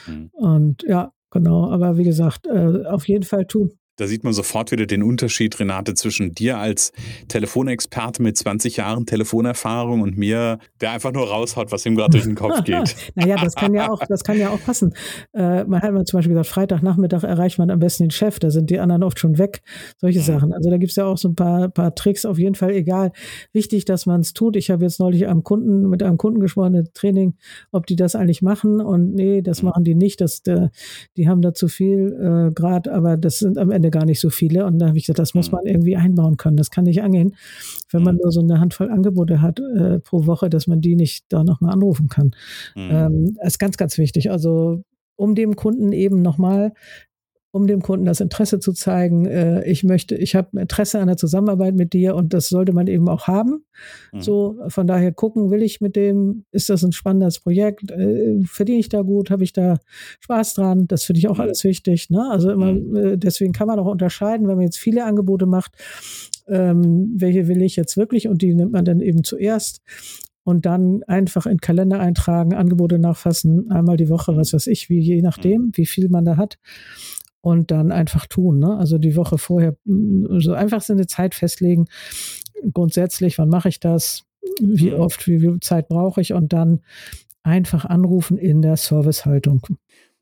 Mhm. 0.07 0.29
Und 0.33 0.83
ja, 0.83 1.13
genau. 1.29 1.69
Aber 1.69 1.97
wie 1.97 2.03
gesagt, 2.03 2.47
äh, 2.47 2.85
auf 2.85 3.07
jeden 3.07 3.23
Fall 3.23 3.45
tun, 3.45 3.71
da 3.99 4.07
sieht 4.07 4.23
man 4.23 4.31
sofort 4.31 4.71
wieder 4.71 4.85
den 4.85 5.03
Unterschied, 5.03 5.59
Renate, 5.59 5.93
zwischen 5.93 6.33
dir 6.33 6.57
als 6.57 6.93
Telefonexperte 7.27 8.21
mit 8.21 8.37
20 8.37 8.77
Jahren 8.77 9.05
Telefonerfahrung 9.05 10.01
und 10.01 10.17
mir, 10.17 10.59
der 10.79 10.91
einfach 10.91 11.11
nur 11.11 11.27
raushaut, 11.27 11.71
was 11.71 11.85
ihm 11.85 11.95
gerade 11.95 12.11
durch 12.11 12.23
den 12.23 12.35
Kopf 12.35 12.63
geht. 12.63 12.95
naja, 13.15 13.35
das 13.35 13.55
kann 13.55 13.73
ja 13.73 13.89
auch, 13.89 14.01
das 14.07 14.23
kann 14.23 14.39
ja 14.39 14.49
auch 14.51 14.63
passen. 14.63 14.93
Äh, 15.33 15.65
man 15.65 15.81
hat 15.81 15.91
mal 15.91 16.05
zum 16.05 16.19
Beispiel 16.19 16.33
gesagt, 16.33 16.47
Freitagnachmittag 16.47 17.23
erreicht 17.23 17.59
man 17.59 17.69
am 17.69 17.79
besten 17.79 18.05
den 18.05 18.11
Chef, 18.11 18.39
da 18.39 18.49
sind 18.51 18.69
die 18.69 18.79
anderen 18.79 19.03
oft 19.03 19.19
schon 19.19 19.37
weg. 19.37 19.61
Solche 19.97 20.19
mhm. 20.19 20.23
Sachen. 20.23 20.53
Also 20.53 20.69
da 20.69 20.77
gibt 20.77 20.91
es 20.91 20.95
ja 20.95 21.05
auch 21.05 21.17
so 21.17 21.27
ein 21.27 21.35
paar, 21.35 21.67
paar 21.67 21.93
Tricks, 21.93 22.25
auf 22.25 22.39
jeden 22.39 22.55
Fall 22.55 22.71
egal. 22.71 23.11
Wichtig, 23.51 23.83
dass 23.83 24.05
man 24.05 24.21
es 24.21 24.33
tut. 24.33 24.55
Ich 24.55 24.71
habe 24.71 24.83
jetzt 24.85 24.99
neulich 24.99 25.27
einem 25.27 25.43
Kunden, 25.43 25.89
mit 25.89 26.03
einem 26.03 26.17
Kunden 26.17 26.39
gesprochen, 26.39 26.75
ein 26.75 26.87
Training, 26.93 27.35
ob 27.73 27.85
die 27.85 27.97
das 27.97 28.15
eigentlich 28.15 28.41
machen. 28.41 28.79
Und 28.79 29.13
nee, 29.13 29.41
das 29.41 29.61
mhm. 29.61 29.69
machen 29.69 29.83
die 29.83 29.95
nicht. 29.95 30.21
Das, 30.21 30.41
der, 30.41 30.71
die 31.17 31.27
haben 31.27 31.41
da 31.41 31.53
zu 31.53 31.67
viel 31.67 32.49
äh, 32.49 32.53
Grad, 32.53 32.87
aber 32.87 33.17
das 33.17 33.39
sind 33.39 33.57
am 33.57 33.71
Ende 33.71 33.88
Ende 33.89 33.97
gar 33.97 34.05
nicht 34.05 34.19
so 34.19 34.29
viele. 34.29 34.65
Und 34.65 34.79
da 34.79 34.87
habe 34.87 34.97
ich 34.97 35.05
gesagt, 35.05 35.19
das 35.19 35.33
muss 35.33 35.51
mhm. 35.51 35.57
man 35.57 35.65
irgendwie 35.65 35.95
einbauen 35.95 36.37
können. 36.37 36.57
Das 36.57 36.69
kann 36.69 36.85
nicht 36.85 37.01
angehen, 37.01 37.35
wenn 37.91 38.03
man 38.03 38.15
mhm. 38.15 38.21
nur 38.23 38.31
so 38.31 38.41
eine 38.41 38.59
Handvoll 38.59 38.89
Angebote 38.89 39.41
hat 39.41 39.59
äh, 39.59 39.99
pro 39.99 40.25
Woche, 40.25 40.49
dass 40.49 40.67
man 40.67 40.81
die 40.81 40.95
nicht 40.95 41.25
da 41.29 41.43
nochmal 41.43 41.73
anrufen 41.73 42.07
kann. 42.07 42.31
Mhm. 42.75 42.89
Ähm, 42.91 43.33
das 43.37 43.53
ist 43.53 43.59
ganz, 43.59 43.77
ganz 43.77 43.97
wichtig. 43.97 44.31
Also 44.31 44.83
um 45.15 45.35
dem 45.35 45.55
Kunden 45.55 45.91
eben 45.91 46.21
nochmal 46.21 46.73
um 47.51 47.65
dem 47.65 47.81
Kunden 47.81 48.05
das 48.05 48.21
Interesse 48.21 48.59
zu 48.59 48.73
zeigen, 48.73 49.25
äh, 49.25 49.67
ich 49.67 49.83
möchte, 49.83 50.15
ich 50.15 50.35
habe 50.35 50.59
Interesse 50.59 50.99
an 50.99 51.07
der 51.07 51.17
Zusammenarbeit 51.17 51.73
mit 51.73 51.93
dir 51.93 52.15
und 52.15 52.33
das 52.33 52.49
sollte 52.49 52.73
man 52.73 52.85
eben 52.85 53.09
auch 53.09 53.27
haben. 53.27 53.65
Mhm. 54.13 54.21
So, 54.21 54.59
von 54.67 54.85
daher 54.85 55.11
gucken, 55.11 55.49
will 55.49 55.63
ich 55.63 55.81
mit 55.81 55.95
dem, 55.95 56.45
ist 56.51 56.69
das 56.69 56.83
ein 56.83 56.91
spannendes 56.91 57.39
Projekt, 57.39 57.89
äh, 57.89 58.39
verdiene 58.45 58.79
ich 58.79 58.89
da 58.89 59.01
gut, 59.01 59.31
habe 59.31 59.43
ich 59.43 59.53
da 59.53 59.79
Spaß 60.19 60.53
dran, 60.53 60.87
das 60.87 61.03
finde 61.03 61.19
ich 61.19 61.27
auch 61.27 61.37
mhm. 61.37 61.41
alles 61.41 61.63
wichtig. 61.63 62.11
Ne? 62.11 62.29
Also 62.29 62.51
immer, 62.51 62.73
mhm. 62.73 62.95
äh, 62.95 63.17
deswegen 63.17 63.53
kann 63.53 63.67
man 63.67 63.79
auch 63.79 63.87
unterscheiden, 63.87 64.47
wenn 64.47 64.55
man 64.55 64.65
jetzt 64.65 64.77
viele 64.77 65.05
Angebote 65.05 65.47
macht, 65.47 65.71
ähm, 66.47 67.13
welche 67.15 67.47
will 67.47 67.63
ich 67.63 67.75
jetzt 67.75 67.97
wirklich 67.97 68.27
und 68.27 68.43
die 68.43 68.53
nimmt 68.53 68.73
man 68.73 68.85
dann 68.85 69.01
eben 69.01 69.23
zuerst 69.23 69.81
und 70.43 70.67
dann 70.67 71.01
einfach 71.03 71.47
in 71.47 71.57
Kalender 71.57 71.99
eintragen, 71.99 72.53
Angebote 72.53 72.99
nachfassen, 72.99 73.71
einmal 73.71 73.97
die 73.97 74.09
Woche, 74.09 74.37
was 74.37 74.53
weiß 74.53 74.67
ich, 74.67 74.89
wie 74.89 74.99
je 74.99 75.21
nachdem, 75.23 75.61
mhm. 75.63 75.71
wie 75.73 75.87
viel 75.87 76.09
man 76.09 76.25
da 76.25 76.37
hat 76.37 76.59
und 77.41 77.71
dann 77.71 77.91
einfach 77.91 78.27
tun. 78.27 78.59
Ne? 78.59 78.77
Also 78.77 78.97
die 78.97 79.15
Woche 79.15 79.37
vorher 79.37 79.75
mm, 79.85 80.39
so 80.39 80.53
einfach 80.53 80.81
so 80.81 80.93
eine 80.93 81.07
Zeit 81.07 81.35
festlegen. 81.35 81.87
Grundsätzlich, 82.73 83.37
wann 83.37 83.49
mache 83.49 83.69
ich 83.69 83.79
das? 83.79 84.23
Wie 84.61 84.93
oft, 84.93 85.27
wie 85.27 85.39
viel 85.39 85.59
Zeit 85.59 85.87
brauche 85.87 86.21
ich? 86.21 86.33
Und 86.33 86.53
dann 86.53 86.81
einfach 87.43 87.85
anrufen 87.85 88.37
in 88.37 88.61
der 88.61 88.77
Servicehaltung. 88.77 89.61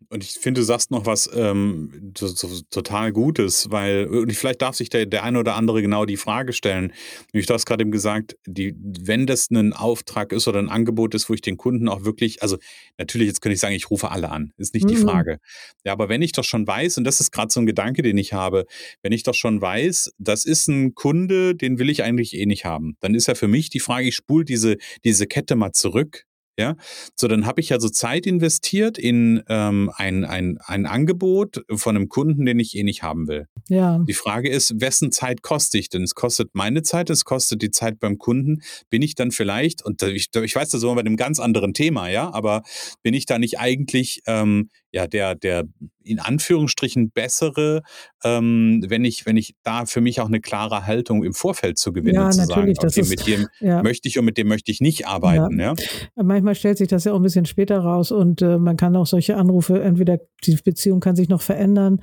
Und 0.09 0.23
ich 0.23 0.31
finde, 0.31 0.61
du 0.61 0.65
sagst 0.65 0.91
noch 0.91 1.05
was 1.05 1.29
ähm, 1.33 2.13
so, 2.17 2.27
so, 2.27 2.47
total 2.69 3.11
Gutes, 3.11 3.69
weil 3.71 4.05
und 4.07 4.31
vielleicht 4.33 4.61
darf 4.61 4.75
sich 4.75 4.89
der, 4.89 5.05
der 5.05 5.23
eine 5.23 5.39
oder 5.39 5.55
andere 5.55 5.81
genau 5.81 6.05
die 6.05 6.17
Frage 6.17 6.53
stellen. 6.53 6.93
Du 7.33 7.41
hast 7.41 7.65
gerade 7.65 7.81
eben 7.81 7.91
gesagt, 7.91 8.37
die, 8.45 8.73
wenn 8.77 9.27
das 9.27 9.49
ein 9.49 9.73
Auftrag 9.73 10.31
ist 10.31 10.47
oder 10.47 10.59
ein 10.59 10.69
Angebot 10.69 11.13
ist, 11.13 11.29
wo 11.29 11.33
ich 11.33 11.41
den 11.41 11.57
Kunden 11.57 11.89
auch 11.89 12.05
wirklich, 12.05 12.41
also 12.41 12.57
natürlich, 12.97 13.27
jetzt 13.27 13.41
könnte 13.41 13.55
ich 13.55 13.59
sagen, 13.59 13.75
ich 13.75 13.89
rufe 13.89 14.11
alle 14.11 14.31
an, 14.31 14.53
ist 14.57 14.73
nicht 14.73 14.85
mhm. 14.85 14.89
die 14.89 14.95
Frage. 14.97 15.39
Ja, 15.83 15.91
aber 15.91 16.09
wenn 16.09 16.21
ich 16.21 16.31
doch 16.31 16.43
schon 16.43 16.65
weiß, 16.65 16.97
und 16.97 17.03
das 17.03 17.19
ist 17.19 17.31
gerade 17.31 17.51
so 17.51 17.59
ein 17.59 17.65
Gedanke, 17.65 18.01
den 18.01 18.17
ich 18.17 18.33
habe, 18.33 18.65
wenn 19.01 19.11
ich 19.11 19.23
doch 19.23 19.35
schon 19.35 19.61
weiß, 19.61 20.11
das 20.17 20.45
ist 20.45 20.67
ein 20.67 20.95
Kunde, 20.95 21.55
den 21.55 21.79
will 21.79 21.89
ich 21.89 22.03
eigentlich 22.03 22.33
eh 22.33 22.45
nicht 22.45 22.65
haben, 22.65 22.95
dann 23.01 23.13
ist 23.13 23.27
ja 23.27 23.35
für 23.35 23.47
mich 23.47 23.69
die 23.69 23.79
Frage, 23.79 24.07
ich 24.07 24.15
spule 24.15 24.45
diese, 24.45 24.77
diese 25.03 25.27
Kette 25.27 25.55
mal 25.55 25.73
zurück 25.73 26.26
ja, 26.57 26.75
so 27.15 27.27
dann 27.27 27.45
habe 27.45 27.61
ich 27.61 27.71
also 27.71 27.87
Zeit 27.89 28.25
investiert 28.25 28.97
in 28.97 29.43
ähm, 29.47 29.91
ein, 29.95 30.25
ein, 30.25 30.57
ein 30.65 30.85
Angebot 30.87 31.63
von 31.75 31.95
einem 31.95 32.09
Kunden, 32.09 32.45
den 32.45 32.59
ich 32.59 32.75
eh 32.75 32.83
nicht 32.83 33.03
haben 33.03 33.27
will. 33.27 33.47
Ja. 33.69 33.99
Die 33.99 34.13
Frage 34.13 34.49
ist, 34.49 34.81
wessen 34.81 35.11
Zeit 35.11 35.43
koste 35.43 35.77
ich 35.77 35.89
denn? 35.89 36.03
Es 36.03 36.15
kostet 36.15 36.49
meine 36.53 36.81
Zeit, 36.81 37.09
es 37.11 37.25
kostet 37.25 37.61
die 37.61 37.71
Zeit 37.71 37.99
beim 37.99 38.17
Kunden. 38.17 38.63
Bin 38.89 39.03
ich 39.03 39.13
dann 39.13 39.31
vielleicht, 39.31 39.85
und 39.85 40.01
ich, 40.01 40.29
ich 40.33 40.55
weiß, 40.55 40.69
das 40.69 40.83
ist 40.83 40.87
bei 40.87 40.99
einem 40.99 41.17
ganz 41.17 41.39
anderen 41.39 41.73
Thema, 41.73 42.09
ja, 42.09 42.33
aber 42.33 42.63
bin 43.03 43.13
ich 43.13 43.27
da 43.27 43.37
nicht 43.37 43.59
eigentlich 43.59 44.21
ähm, 44.25 44.69
ja 44.91 45.07
der, 45.07 45.35
der 45.35 45.65
in 46.07 46.19
Anführungsstrichen 46.19 47.11
bessere, 47.11 47.81
ähm, 48.23 48.83
wenn 48.87 49.03
ich, 49.05 49.25
wenn 49.25 49.37
ich 49.37 49.55
da 49.63 49.85
für 49.85 50.01
mich 50.01 50.21
auch 50.21 50.27
eine 50.27 50.39
klare 50.39 50.87
Haltung 50.87 51.23
im 51.23 51.33
Vorfeld 51.33 51.77
zu 51.77 51.91
gewinnen, 51.91 52.15
ja, 52.15 52.29
zu 52.29 52.39
natürlich, 52.39 52.77
sagen, 52.77 52.89
okay, 52.89 53.01
ist, 53.01 53.09
mit 53.09 53.27
dem 53.27 53.47
ja. 53.59 53.83
möchte 53.83 54.07
ich 54.07 54.17
und 54.17 54.25
mit 54.25 54.37
dem 54.37 54.47
möchte 54.47 54.71
ich 54.71 54.81
nicht 54.81 55.07
arbeiten. 55.07 55.59
Ja. 55.59 55.73
ja. 55.77 56.23
Manchmal 56.23 56.55
stellt 56.55 56.77
sich 56.77 56.87
das 56.87 57.03
ja 57.03 57.11
auch 57.11 57.17
ein 57.17 57.23
bisschen 57.23 57.45
später 57.45 57.79
raus 57.79 58.11
und 58.11 58.41
äh, 58.41 58.57
man 58.57 58.77
kann 58.77 58.95
auch 58.95 59.05
solche 59.05 59.35
Anrufe, 59.35 59.81
entweder 59.81 60.19
die 60.45 60.57
Beziehung 60.63 60.99
kann 60.99 61.15
sich 61.15 61.29
noch 61.29 61.41
verändern 61.41 61.99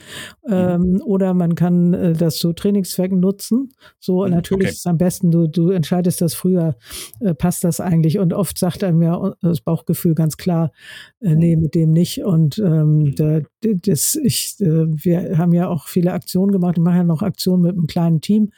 mhm. 0.46 0.52
ähm, 0.52 0.80
mhm. 0.80 1.02
oder 1.02 1.34
man 1.34 1.54
kann 1.54 1.94
äh, 1.94 2.12
das 2.12 2.36
zu 2.36 2.52
Trainingszwecken 2.52 3.20
nutzen. 3.20 3.72
So 3.98 4.24
mhm, 4.24 4.30
natürlich 4.30 4.66
okay. 4.66 4.72
ist 4.72 4.78
es 4.80 4.86
am 4.86 4.98
besten, 4.98 5.30
du, 5.30 5.46
du 5.46 5.70
entscheidest 5.70 6.20
das 6.20 6.34
früher, 6.34 6.76
äh, 7.20 7.34
passt 7.34 7.64
das 7.64 7.80
eigentlich 7.80 8.18
und 8.18 8.32
oft 8.32 8.58
sagt 8.58 8.84
einem 8.84 9.02
ja 9.02 9.34
das 9.40 9.60
Bauchgefühl 9.62 10.14
ganz 10.14 10.36
klar, 10.36 10.72
äh, 11.20 11.34
nee, 11.34 11.56
mit 11.56 11.74
dem 11.74 11.92
nicht 11.92 12.22
und 12.22 12.58
ähm, 12.74 12.98
mhm. 12.98 13.14
da, 13.14 13.40
das, 13.62 14.16
ich, 14.16 14.56
äh, 14.60 14.86
wir 14.88 15.38
haben 15.38 15.52
ja 15.52 15.68
auch 15.68 15.88
viele 15.88 16.12
Aktionen 16.12 16.52
gemacht. 16.52 16.76
Wir 16.76 16.82
machen 16.82 16.96
ja 16.96 17.04
noch 17.04 17.22
Aktionen 17.22 17.62
mit 17.62 17.72
einem 17.72 17.86
kleinen 17.86 18.20
Team. 18.20 18.50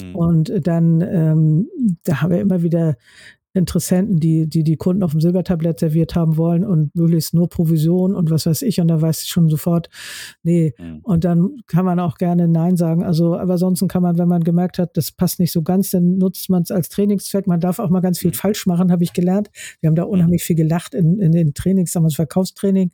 Mhm. 0.00 0.14
Und 0.14 0.66
dann, 0.66 1.00
ähm, 1.00 1.68
da 2.04 2.22
haben 2.22 2.30
wir 2.30 2.40
immer 2.40 2.62
wieder 2.62 2.96
Interessenten, 3.54 4.20
die, 4.20 4.46
die 4.46 4.62
die 4.62 4.76
Kunden 4.76 5.02
auf 5.02 5.12
dem 5.12 5.20
Silbertablett 5.20 5.80
serviert 5.80 6.14
haben 6.14 6.36
wollen 6.36 6.64
und 6.64 6.94
möglichst 6.94 7.34
nur 7.34 7.48
Provision 7.48 8.14
und 8.14 8.30
was 8.30 8.46
weiß 8.46 8.62
ich. 8.62 8.80
Und 8.80 8.88
da 8.88 9.00
weiß 9.00 9.22
ich 9.22 9.28
schon 9.28 9.48
sofort, 9.48 9.88
nee. 10.42 10.74
Mhm. 10.78 11.00
Und 11.02 11.24
dann 11.24 11.56
kann 11.66 11.84
man 11.84 11.98
auch 11.98 12.18
gerne 12.18 12.46
Nein 12.46 12.76
sagen. 12.76 13.02
Also, 13.02 13.36
aber 13.36 13.54
ansonsten 13.54 13.88
kann 13.88 14.02
man, 14.02 14.18
wenn 14.18 14.28
man 14.28 14.44
gemerkt 14.44 14.78
hat, 14.78 14.96
das 14.96 15.12
passt 15.12 15.40
nicht 15.40 15.52
so 15.52 15.62
ganz, 15.62 15.90
dann 15.90 16.18
nutzt 16.18 16.50
man 16.50 16.62
es 16.62 16.70
als 16.70 16.88
Trainingszweck. 16.88 17.46
Man 17.46 17.60
darf 17.60 17.78
auch 17.78 17.90
mal 17.90 18.00
ganz 18.00 18.18
viel 18.18 18.30
mhm. 18.30 18.34
falsch 18.34 18.66
machen, 18.66 18.92
habe 18.92 19.02
ich 19.02 19.12
gelernt. 19.12 19.50
Wir 19.80 19.88
haben 19.88 19.96
da 19.96 20.04
unheimlich 20.04 20.44
viel 20.44 20.56
gelacht 20.56 20.94
in, 20.94 21.18
in 21.18 21.32
den 21.32 21.54
Trainings, 21.54 21.92
damals 21.92 22.14
Verkaufstraining. 22.14 22.92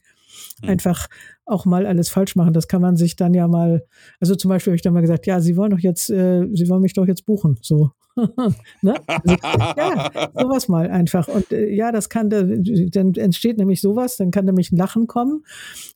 Einfach 0.63 1.09
auch 1.47 1.65
mal 1.65 1.87
alles 1.87 2.09
falsch 2.09 2.37
machen. 2.37 2.53
Das 2.53 2.69
kann 2.69 2.81
man 2.81 2.97
sich 2.97 3.17
dann 3.17 3.35
ja 3.35 3.49
mal, 3.49 3.85
also 4.21 4.35
zum 4.35 4.49
Beispiel 4.49 4.73
habe 4.73 4.77
ich 4.77 4.83
dann 4.83 4.95
mal 4.95 5.01
gesagt, 5.01 5.27
ja, 5.27 5.41
Sie 5.41 5.57
wollen 5.57 5.71
doch 5.71 5.79
jetzt, 5.79 6.11
äh, 6.11 6.47
Sie 6.53 6.69
wollen 6.69 6.83
mich 6.83 6.95
doch 6.95 7.07
jetzt 7.07 7.27
buchen. 7.27 7.59
So. 7.61 7.91
ne? 8.83 8.95
also, 9.07 9.37
ja, 9.77 10.31
sowas 10.35 10.69
mal 10.69 10.89
einfach. 10.89 11.27
Und 11.27 11.51
äh, 11.53 11.69
ja, 11.71 11.91
das 11.91 12.09
kann, 12.09 12.31
dann 12.31 13.15
entsteht 13.15 13.59
nämlich 13.59 13.81
sowas, 13.81 14.17
dann 14.17 14.31
kann 14.31 14.45
nämlich 14.45 14.71
ein 14.71 14.77
Lachen 14.77 15.09
kommen 15.09 15.45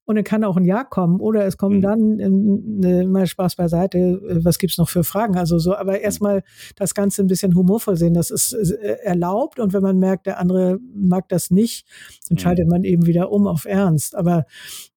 und 0.05 0.17
dann 0.17 0.25
kann 0.25 0.43
auch 0.43 0.57
ein 0.57 0.65
Ja 0.65 0.83
kommen 0.83 1.21
oder 1.21 1.47
es 1.47 1.57
kommen 1.57 1.77
mhm. 1.77 1.83
dann 1.83 2.83
äh, 2.83 3.05
mal 3.07 3.27
Spaß 3.27 3.55
beiseite, 3.55 3.99
äh, 3.99 4.45
was 4.45 4.59
gibt's 4.59 4.79
noch 4.79 4.89
für 4.89 5.05
Fragen? 5.05 5.37
Also 5.37 5.59
so, 5.59 5.77
aber 5.77 5.93
mhm. 5.93 6.03
erstmal 6.03 6.43
das 6.75 6.95
Ganze 6.95 7.23
ein 7.23 7.29
bisschen 7.29 7.55
humorvoll 7.55 7.97
sehen, 7.97 8.15
das 8.15 8.31
ist 8.31 8.53
äh, 8.53 8.97
erlaubt 9.05 9.61
und 9.61 9.73
wenn 9.73 9.83
man 9.83 9.99
merkt, 9.99 10.27
der 10.27 10.41
andere 10.41 10.79
mag 10.93 11.29
das 11.29 11.53
nicht, 11.53 11.87
dann 12.29 12.39
schaltet 12.39 12.67
mhm. 12.67 12.71
man 12.71 12.85
eben 12.85 13.07
wieder 13.07 13.31
um 13.31 13.47
auf 13.47 13.65
Ernst. 13.65 14.17
Aber 14.17 14.45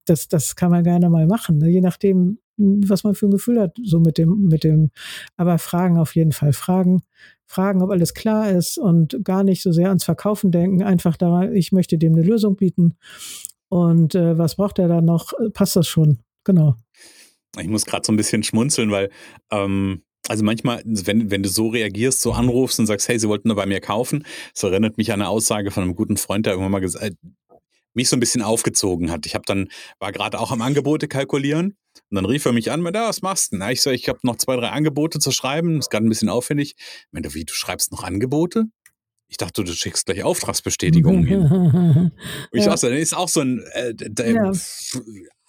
das, 0.04 0.28
das 0.28 0.56
kann 0.56 0.70
man 0.70 0.84
gerne 0.84 1.10
mal 1.10 1.26
machen, 1.26 1.58
ne? 1.58 1.68
je 1.68 1.80
nachdem, 1.80 2.38
was 2.56 3.04
man 3.04 3.14
für 3.14 3.26
ein 3.26 3.30
Gefühl 3.30 3.60
hat, 3.60 3.76
so 3.82 4.00
mit 4.00 4.18
dem, 4.18 4.48
mit 4.48 4.64
dem, 4.64 4.90
aber 5.36 5.58
Fragen 5.58 5.98
auf 5.98 6.14
jeden 6.14 6.32
Fall. 6.32 6.52
Fragen, 6.52 7.02
fragen, 7.46 7.82
ob 7.82 7.90
alles 7.90 8.14
klar 8.14 8.50
ist 8.50 8.78
und 8.78 9.24
gar 9.24 9.44
nicht 9.44 9.62
so 9.62 9.72
sehr 9.72 9.88
ans 9.88 10.04
Verkaufen 10.04 10.50
denken, 10.50 10.82
einfach 10.82 11.16
da, 11.16 11.50
ich 11.50 11.72
möchte 11.72 11.98
dem 11.98 12.14
eine 12.14 12.22
Lösung 12.22 12.56
bieten. 12.56 12.96
Und 13.68 14.14
äh, 14.14 14.36
was 14.36 14.56
braucht 14.56 14.78
er 14.78 14.88
da 14.88 15.00
noch? 15.00 15.32
Passt 15.54 15.76
das 15.76 15.88
schon? 15.88 16.18
Genau. 16.44 16.76
Ich 17.58 17.68
muss 17.68 17.86
gerade 17.86 18.04
so 18.04 18.12
ein 18.12 18.16
bisschen 18.16 18.42
schmunzeln, 18.42 18.90
weil 18.90 19.10
ähm, 19.50 20.02
also 20.28 20.44
manchmal, 20.44 20.82
wenn, 20.84 21.30
wenn 21.30 21.42
du 21.42 21.48
so 21.48 21.68
reagierst, 21.68 22.20
so 22.20 22.32
anrufst 22.32 22.78
und 22.78 22.86
sagst, 22.86 23.08
hey, 23.08 23.18
sie 23.18 23.28
wollten 23.28 23.48
nur 23.48 23.56
bei 23.56 23.66
mir 23.66 23.80
kaufen, 23.80 24.24
das 24.54 24.62
erinnert 24.62 24.96
mich 24.96 25.12
an 25.12 25.20
eine 25.20 25.28
Aussage 25.28 25.70
von 25.70 25.82
einem 25.82 25.94
guten 25.94 26.16
Freund, 26.16 26.46
der 26.46 26.52
irgendwann 26.52 26.72
mal 26.72 26.80
gesagt, 26.80 27.04
äh, 27.04 27.12
mich 27.94 28.08
so 28.08 28.16
ein 28.16 28.20
bisschen 28.20 28.42
aufgezogen 28.42 29.10
hat. 29.10 29.26
Ich 29.26 29.34
habe 29.34 29.44
dann, 29.46 29.68
war 29.98 30.12
gerade 30.12 30.38
auch 30.40 30.50
am 30.50 30.62
Angebote 30.62 31.08
kalkulieren 31.08 31.76
und 32.10 32.14
dann 32.14 32.24
rief 32.24 32.44
er 32.44 32.52
mich 32.52 32.70
an, 32.70 32.80
meinte, 32.80 33.00
ja, 33.00 33.08
was 33.08 33.22
machst 33.22 33.52
du 33.52 33.58
denn? 33.58 33.68
Ich 33.70 33.82
sage, 33.82 33.96
ich 33.96 34.08
habe 34.08 34.18
noch 34.22 34.36
zwei, 34.36 34.56
drei 34.56 34.70
Angebote 34.70 35.18
zu 35.18 35.30
schreiben, 35.30 35.78
ist 35.78 35.90
gerade 35.90 36.06
ein 36.06 36.08
bisschen 36.08 36.28
aufwendig. 36.28 36.74
Ich 36.78 37.12
meinte, 37.12 37.34
wie, 37.34 37.44
du 37.44 37.52
schreibst 37.52 37.92
noch 37.92 38.02
Angebote? 38.02 38.66
Ich 39.32 39.38
dachte, 39.38 39.64
du 39.64 39.72
schickst 39.72 40.04
gleich 40.04 40.22
Auftragsbestätigungen 40.24 41.24
hin. 41.24 41.42
Und 41.42 42.12
ich 42.52 42.66
ja. 42.66 42.70
dachte, 42.70 42.90
das 42.90 43.00
ist 43.00 43.16
auch 43.16 43.30
so 43.30 43.40
ein 43.40 43.64
äh, 43.72 43.94
ja. 44.30 44.52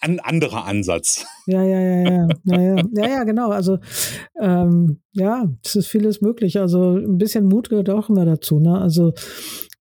an, 0.00 0.20
anderer 0.20 0.64
Ansatz. 0.64 1.26
Ja, 1.46 1.62
ja, 1.62 1.80
ja, 1.80 2.10
ja. 2.10 2.28
Ja, 2.44 2.60
ja, 2.60 2.82
ja, 2.94 3.08
ja 3.08 3.24
genau. 3.24 3.50
Also 3.50 3.78
ähm, 4.40 5.00
ja, 5.12 5.50
es 5.62 5.76
ist 5.76 5.88
vieles 5.88 6.22
möglich. 6.22 6.58
Also 6.58 6.96
ein 6.96 7.18
bisschen 7.18 7.44
Mut 7.44 7.68
gehört 7.68 7.90
auch 7.90 8.08
immer 8.08 8.24
dazu. 8.24 8.58
Ne? 8.58 8.78
Also 8.80 9.12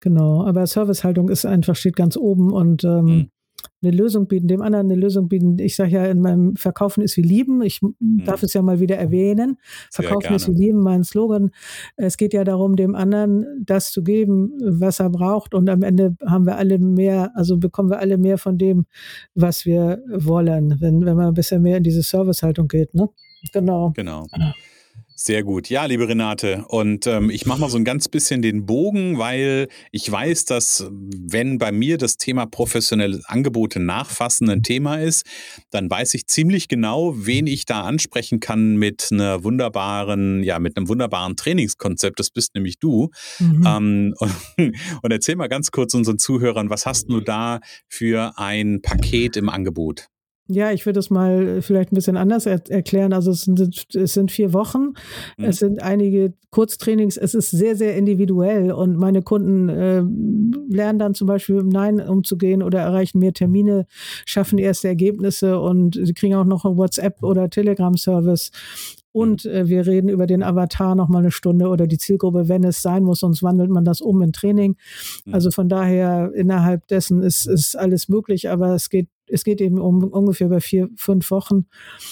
Genau, 0.03 0.45
aber 0.45 0.67
Servicehaltung 0.67 1.29
ist 1.29 1.45
einfach, 1.45 1.77
steht 1.77 1.95
ganz 1.95 2.17
oben 2.17 2.51
und 2.51 2.83
ähm, 2.83 3.05
mhm. 3.05 3.29
eine 3.81 3.91
Lösung 3.95 4.27
bieten, 4.27 4.49
dem 4.49 4.61
anderen 4.61 4.87
eine 4.87 4.99
Lösung 4.99 5.29
bieten. 5.29 5.57
Ich 5.59 5.77
sage 5.77 5.91
ja 5.91 6.05
in 6.07 6.19
meinem 6.19 6.57
Verkaufen 6.57 7.01
ist 7.01 7.15
wie 7.15 7.21
lieben. 7.21 7.61
Ich 7.61 7.81
mhm. 7.81 8.25
darf 8.25 8.43
es 8.43 8.53
ja 8.53 8.61
mal 8.61 8.81
wieder 8.81 8.97
erwähnen. 8.97 9.55
Verkaufen 9.93 10.35
ist 10.35 10.49
wie 10.49 10.61
lieben, 10.61 10.81
mein 10.81 11.05
Slogan. 11.05 11.51
Es 11.95 12.17
geht 12.17 12.33
ja 12.33 12.43
darum, 12.43 12.75
dem 12.75 12.95
anderen 12.95 13.45
das 13.65 13.93
zu 13.93 14.03
geben, 14.03 14.51
was 14.61 14.99
er 14.99 15.09
braucht. 15.09 15.53
Und 15.53 15.69
am 15.69 15.83
Ende 15.83 16.17
haben 16.25 16.45
wir 16.45 16.57
alle 16.57 16.79
mehr, 16.79 17.31
also 17.33 17.55
bekommen 17.55 17.89
wir 17.89 17.99
alle 17.99 18.17
mehr 18.17 18.37
von 18.37 18.57
dem, 18.57 18.85
was 19.35 19.65
wir 19.65 20.03
wollen, 20.09 20.81
wenn, 20.81 21.05
wenn 21.05 21.15
man 21.15 21.27
ein 21.27 21.33
bisschen 21.33 21.61
mehr 21.61 21.77
in 21.77 21.83
diese 21.83 22.01
Servicehaltung 22.01 22.67
geht. 22.67 22.93
Ne? 22.93 23.07
Genau. 23.53 23.93
Genau. 23.95 24.25
Sehr 25.15 25.43
gut. 25.43 25.69
Ja, 25.69 25.85
liebe 25.85 26.07
Renate. 26.07 26.65
Und 26.67 27.05
ähm, 27.05 27.29
ich 27.29 27.45
mache 27.45 27.61
mal 27.61 27.69
so 27.69 27.77
ein 27.77 27.85
ganz 27.85 28.07
bisschen 28.07 28.41
den 28.41 28.65
Bogen, 28.65 29.19
weil 29.19 29.67
ich 29.91 30.11
weiß, 30.11 30.45
dass 30.45 30.87
wenn 30.89 31.59
bei 31.59 31.71
mir 31.71 31.97
das 31.97 32.17
Thema 32.17 32.47
professionelle 32.47 33.21
Angebote 33.25 33.79
nachfassen 33.79 34.49
ein 34.49 34.63
Thema 34.63 34.97
ist, 34.97 35.25
dann 35.69 35.89
weiß 35.89 36.15
ich 36.15 36.25
ziemlich 36.27 36.67
genau, 36.67 37.13
wen 37.15 37.45
ich 37.45 37.65
da 37.65 37.81
ansprechen 37.81 38.39
kann 38.39 38.75
mit 38.75 39.09
einer 39.11 39.43
wunderbaren, 39.43 40.41
ja, 40.43 40.57
mit 40.57 40.77
einem 40.77 40.89
wunderbaren 40.89 41.35
Trainingskonzept. 41.35 42.19
Das 42.19 42.31
bist 42.31 42.55
nämlich 42.55 42.79
du. 42.79 43.09
Mhm. 43.39 43.63
Ähm, 43.65 44.13
und, 44.17 44.33
und 45.03 45.11
erzähl 45.11 45.35
mal 45.35 45.47
ganz 45.47 45.71
kurz 45.71 45.93
unseren 45.93 46.17
Zuhörern, 46.17 46.69
was 46.69 46.85
hast 46.85 47.09
du 47.09 47.21
da 47.21 47.59
für 47.87 48.33
ein 48.37 48.81
Paket 48.81 49.37
im 49.37 49.49
Angebot? 49.49 50.07
Ja, 50.47 50.71
ich 50.71 50.85
würde 50.85 50.99
es 50.99 51.09
mal 51.09 51.61
vielleicht 51.61 51.93
ein 51.93 51.95
bisschen 51.95 52.17
anders 52.17 52.45
er 52.45 52.59
erklären. 52.69 53.13
Also 53.13 53.31
es 53.31 53.43
sind, 53.43 53.95
es 53.95 54.13
sind 54.13 54.29
vier 54.29 54.51
Wochen, 54.51 54.93
mhm. 55.37 55.45
es 55.45 55.59
sind 55.59 55.81
einige 55.81 56.33
Kurztrainings, 56.51 57.15
es 57.15 57.33
ist 57.33 57.51
sehr, 57.51 57.77
sehr 57.77 57.95
individuell 57.95 58.73
und 58.73 58.97
meine 58.97 59.21
Kunden 59.21 59.69
äh, 59.69 60.03
lernen 60.69 60.99
dann 60.99 61.15
zum 61.15 61.27
Beispiel 61.27 61.63
mit 61.63 61.71
Nein 61.71 62.01
umzugehen 62.01 62.61
oder 62.61 62.81
erreichen 62.81 63.19
mehr 63.19 63.31
Termine, 63.31 63.87
schaffen 64.25 64.57
erste 64.57 64.89
Ergebnisse 64.89 65.59
und 65.59 65.97
sie 66.01 66.13
kriegen 66.13 66.35
auch 66.35 66.43
noch 66.43 66.65
einen 66.65 66.77
WhatsApp- 66.77 67.23
oder 67.23 67.49
Telegram-Service. 67.49 68.51
Und 69.13 69.45
äh, 69.45 69.67
wir 69.69 69.85
reden 69.85 70.09
über 70.09 70.25
den 70.25 70.41
Avatar 70.43 70.95
noch 70.95 71.07
mal 71.07 71.19
eine 71.19 71.31
Stunde 71.31 71.67
oder 71.67 71.85
die 71.85 71.99
Zielgruppe, 71.99 72.49
wenn 72.49 72.63
es 72.63 72.81
sein 72.81 73.03
muss, 73.03 73.19
sonst 73.19 73.43
wandelt 73.43 73.69
man 73.69 73.85
das 73.85 74.01
um 74.01 74.21
in 74.23 74.33
Training. 74.33 74.75
Mhm. 75.25 75.33
Also 75.33 75.51
von 75.51 75.69
daher 75.69 76.33
innerhalb 76.33 76.87
dessen 76.87 77.21
ist, 77.21 77.45
ist 77.45 77.77
alles 77.77 78.09
möglich, 78.09 78.49
aber 78.49 78.73
es 78.73 78.89
geht 78.89 79.07
es 79.27 79.43
geht 79.43 79.61
eben 79.61 79.79
um 79.79 80.03
ungefähr 80.03 80.49
bei 80.49 80.59
vier, 80.59 80.89
fünf 80.95 81.31
Wochen 81.31 81.65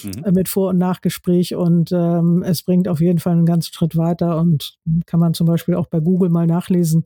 mhm. 0.03 0.23
Äh, 0.23 0.31
mit 0.31 0.49
Vor- 0.49 0.69
und 0.69 0.77
Nachgespräch 0.77 1.55
und 1.55 1.91
ähm, 1.91 2.43
es 2.43 2.63
bringt 2.63 2.87
auf 2.87 3.01
jeden 3.01 3.19
Fall 3.19 3.33
einen 3.33 3.45
ganzen 3.45 3.73
Schritt 3.73 3.97
weiter 3.97 4.39
und 4.39 4.77
kann 5.05 5.19
man 5.19 5.33
zum 5.33 5.47
Beispiel 5.47 5.75
auch 5.75 5.87
bei 5.87 5.99
Google 5.99 6.29
mal 6.29 6.47
nachlesen. 6.47 7.03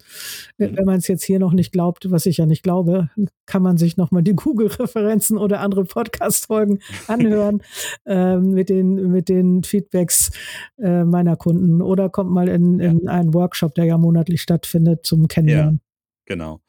Äh, 0.58 0.68
mhm. 0.68 0.78
Wenn 0.78 0.86
man 0.86 0.98
es 0.98 1.08
jetzt 1.08 1.24
hier 1.24 1.40
noch 1.40 1.54
nicht 1.54 1.72
glaubt, 1.72 2.12
was 2.12 2.26
ich 2.26 2.38
ja 2.38 2.46
nicht 2.46 2.64
glaube, 2.64 3.10
kann 3.46 3.62
man 3.62 3.78
sich 3.78 3.98
nochmal 3.98 4.24
die 4.24 4.36
Google-Referenzen 4.36 5.38
oder 5.38 5.60
andere 5.60 5.86
Podcast-Folgen 5.86 6.80
anhören 7.08 7.62
äh, 8.06 8.38
mit, 8.38 8.70
den, 8.70 9.12
mit 9.12 9.30
den 9.30 9.64
Feedbacks 9.64 10.32
äh, 10.78 11.04
meiner 11.04 11.36
Kunden 11.36 11.82
oder 11.82 12.10
kommt 12.10 12.32
mal 12.32 12.48
in, 12.48 12.80
in 12.80 13.08
einen 13.08 13.34
Workshop, 13.34 13.76
der 13.76 13.86
ja 13.86 13.98
monatlich 13.98 14.42
stattfindet, 14.42 15.06
zum 15.06 15.28
Kennenlernen. 15.28 15.82
Genau. 16.26 16.60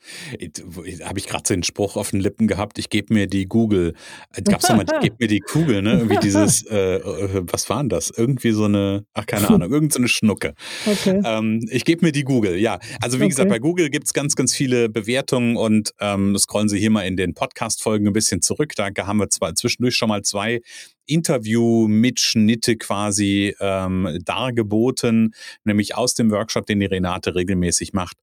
Habe 1.04 1.18
ich 1.18 1.26
gerade 1.26 1.44
so 1.46 1.54
den 1.54 1.62
Spruch 1.62 1.96
auf 1.96 2.10
den 2.10 2.20
Lippen 2.20 2.46
gehabt, 2.46 2.78
ich 2.78 2.90
gebe 2.90 3.14
mir 3.14 3.26
die 3.26 3.46
Google. 3.46 3.94
Äh, 4.34 4.42
gab's 4.42 4.66
doch 4.66 4.76
mal, 4.76 4.84
ich 4.84 5.00
gebe 5.00 5.16
mir 5.20 5.28
die 5.28 5.40
Kugel, 5.40 5.80
ne? 5.80 5.92
Irgendwie 5.94 6.18
dieses, 6.18 6.62
äh, 6.70 6.96
äh, 6.96 7.42
was 7.50 7.68
war 7.70 7.78
denn 7.78 7.88
das? 7.88 8.10
Irgendwie 8.10 8.50
so 8.50 8.64
eine, 8.64 9.06
ach 9.14 9.24
keine 9.24 9.48
Ahnung, 9.48 9.72
irgend 9.72 9.92
so 9.94 9.98
eine 9.98 10.08
Schnucke. 10.08 10.54
Okay. 10.84 11.22
Ähm, 11.24 11.66
ich 11.70 11.84
gebe 11.86 12.04
mir 12.04 12.12
die 12.12 12.24
Google, 12.24 12.56
ja. 12.56 12.78
Also 13.00 13.18
wie 13.18 13.22
okay. 13.22 13.30
gesagt, 13.30 13.48
bei 13.48 13.58
Google 13.58 13.88
gibt 13.88 14.06
es 14.06 14.12
ganz, 14.12 14.36
ganz 14.36 14.54
viele 14.54 14.90
Bewertungen 14.90 15.56
und 15.56 15.92
ähm, 16.00 16.36
scrollen 16.36 16.68
Sie 16.68 16.78
hier 16.78 16.90
mal 16.90 17.06
in 17.06 17.16
den 17.16 17.32
Podcast-Folgen 17.32 18.06
ein 18.06 18.12
bisschen 18.12 18.42
zurück. 18.42 18.74
Da 18.76 18.90
haben 18.98 19.18
wir 19.18 19.30
zwar 19.30 19.54
zwischendurch 19.54 19.96
schon 19.96 20.10
mal 20.10 20.22
zwei 20.22 20.60
Interview-Mitschnitte 21.06 22.76
quasi 22.76 23.54
ähm, 23.60 24.18
dargeboten, 24.24 25.34
nämlich 25.64 25.94
aus 25.94 26.14
dem 26.14 26.30
Workshop, 26.30 26.66
den 26.66 26.80
die 26.80 26.86
Renate 26.86 27.34
regelmäßig 27.34 27.92
macht. 27.92 28.16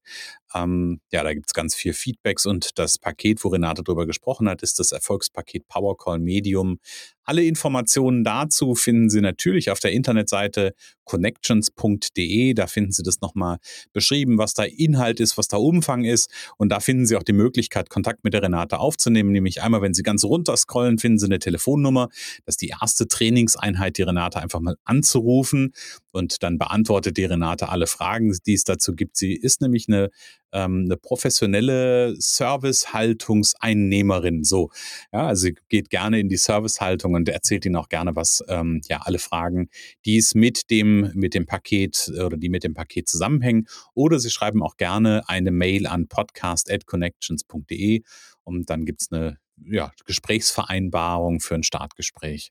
Ähm, 0.54 1.00
ja, 1.10 1.24
da 1.24 1.34
gibt 1.34 1.46
es 1.48 1.54
ganz 1.54 1.74
viel 1.74 1.92
Feedbacks 1.92 2.46
und 2.46 2.78
das 2.78 2.98
Paket, 2.98 3.42
wo 3.42 3.48
Renate 3.48 3.82
drüber 3.82 4.06
gesprochen 4.06 4.48
hat, 4.48 4.62
ist 4.62 4.78
das 4.78 4.92
Erfolgspaket 4.92 5.66
Powercall 5.68 6.18
Medium. 6.18 6.78
Alle 7.24 7.44
Informationen 7.44 8.22
dazu 8.22 8.74
finden 8.74 9.08
Sie 9.10 9.20
natürlich 9.20 9.70
auf 9.70 9.80
der 9.80 9.92
Internetseite 9.92 10.74
connections.de. 11.04 12.54
Da 12.54 12.66
finden 12.66 12.92
Sie 12.92 13.02
das 13.02 13.20
nochmal 13.20 13.58
beschrieben, 13.92 14.38
was 14.38 14.54
da 14.54 14.64
Inhalt 14.64 15.20
ist, 15.20 15.38
was 15.38 15.48
da 15.48 15.56
Umfang 15.56 16.04
ist. 16.04 16.30
Und 16.58 16.68
da 16.70 16.80
finden 16.80 17.06
Sie 17.06 17.16
auch 17.16 17.22
die 17.22 17.32
Möglichkeit, 17.32 17.90
Kontakt 17.90 18.24
mit 18.24 18.34
der 18.34 18.42
Renate 18.42 18.78
aufzunehmen. 18.78 19.32
Nämlich 19.32 19.62
einmal, 19.62 19.82
wenn 19.82 19.94
Sie 19.94 20.02
ganz 20.02 20.24
runter 20.24 20.56
scrollen, 20.56 20.98
finden 20.98 21.18
Sie 21.18 21.26
eine 21.26 21.38
Telefonnummer. 21.38 22.08
Das 22.44 22.54
ist 22.54 22.62
die 22.62 22.74
erste 22.80 23.08
Trainingseinheit, 23.08 23.98
die 23.98 24.02
Renate 24.02 24.40
einfach 24.40 24.60
mal 24.60 24.76
anzurufen. 24.84 25.72
Und 26.12 26.42
dann 26.42 26.58
beantwortet 26.58 27.16
die 27.16 27.24
Renate 27.24 27.68
alle 27.68 27.86
Fragen, 27.86 28.36
die 28.46 28.54
es 28.54 28.64
dazu 28.64 28.94
gibt. 28.94 29.16
Sie 29.16 29.34
ist 29.34 29.60
nämlich 29.60 29.88
eine 29.88 30.10
ähm, 30.54 30.84
eine 30.86 30.96
professionelle 30.96 32.14
Servicehaltungseinnehmerin. 32.18 34.44
So, 34.44 34.70
ja, 35.12 35.26
also 35.26 35.42
sie 35.42 35.56
geht 35.68 35.90
gerne 35.90 36.20
in 36.20 36.30
die 36.30 36.38
Servicehaltung 36.38 37.12
und 37.14 37.28
erzählt 37.28 37.66
ihnen 37.66 37.76
auch 37.76 37.90
gerne 37.90 38.16
was, 38.16 38.42
ähm, 38.48 38.80
ja, 38.88 39.02
alle 39.02 39.18
Fragen, 39.18 39.68
die 40.06 40.16
es 40.16 40.34
mit 40.34 40.70
dem, 40.70 41.10
mit 41.14 41.34
dem 41.34 41.44
Paket 41.46 42.10
oder 42.24 42.36
die 42.36 42.48
mit 42.48 42.64
dem 42.64 42.74
Paket 42.74 43.08
zusammenhängen. 43.08 43.66
Oder 43.94 44.18
sie 44.18 44.30
schreiben 44.30 44.62
auch 44.62 44.76
gerne 44.76 45.28
eine 45.28 45.50
Mail 45.50 45.86
an 45.86 46.08
podcast.connections.de 46.08 48.02
und 48.44 48.70
dann 48.70 48.84
gibt 48.84 49.02
es 49.02 49.12
eine 49.12 49.38
ja, 49.64 49.92
Gesprächsvereinbarung 50.06 51.40
für 51.40 51.54
ein 51.54 51.62
Startgespräch. 51.62 52.50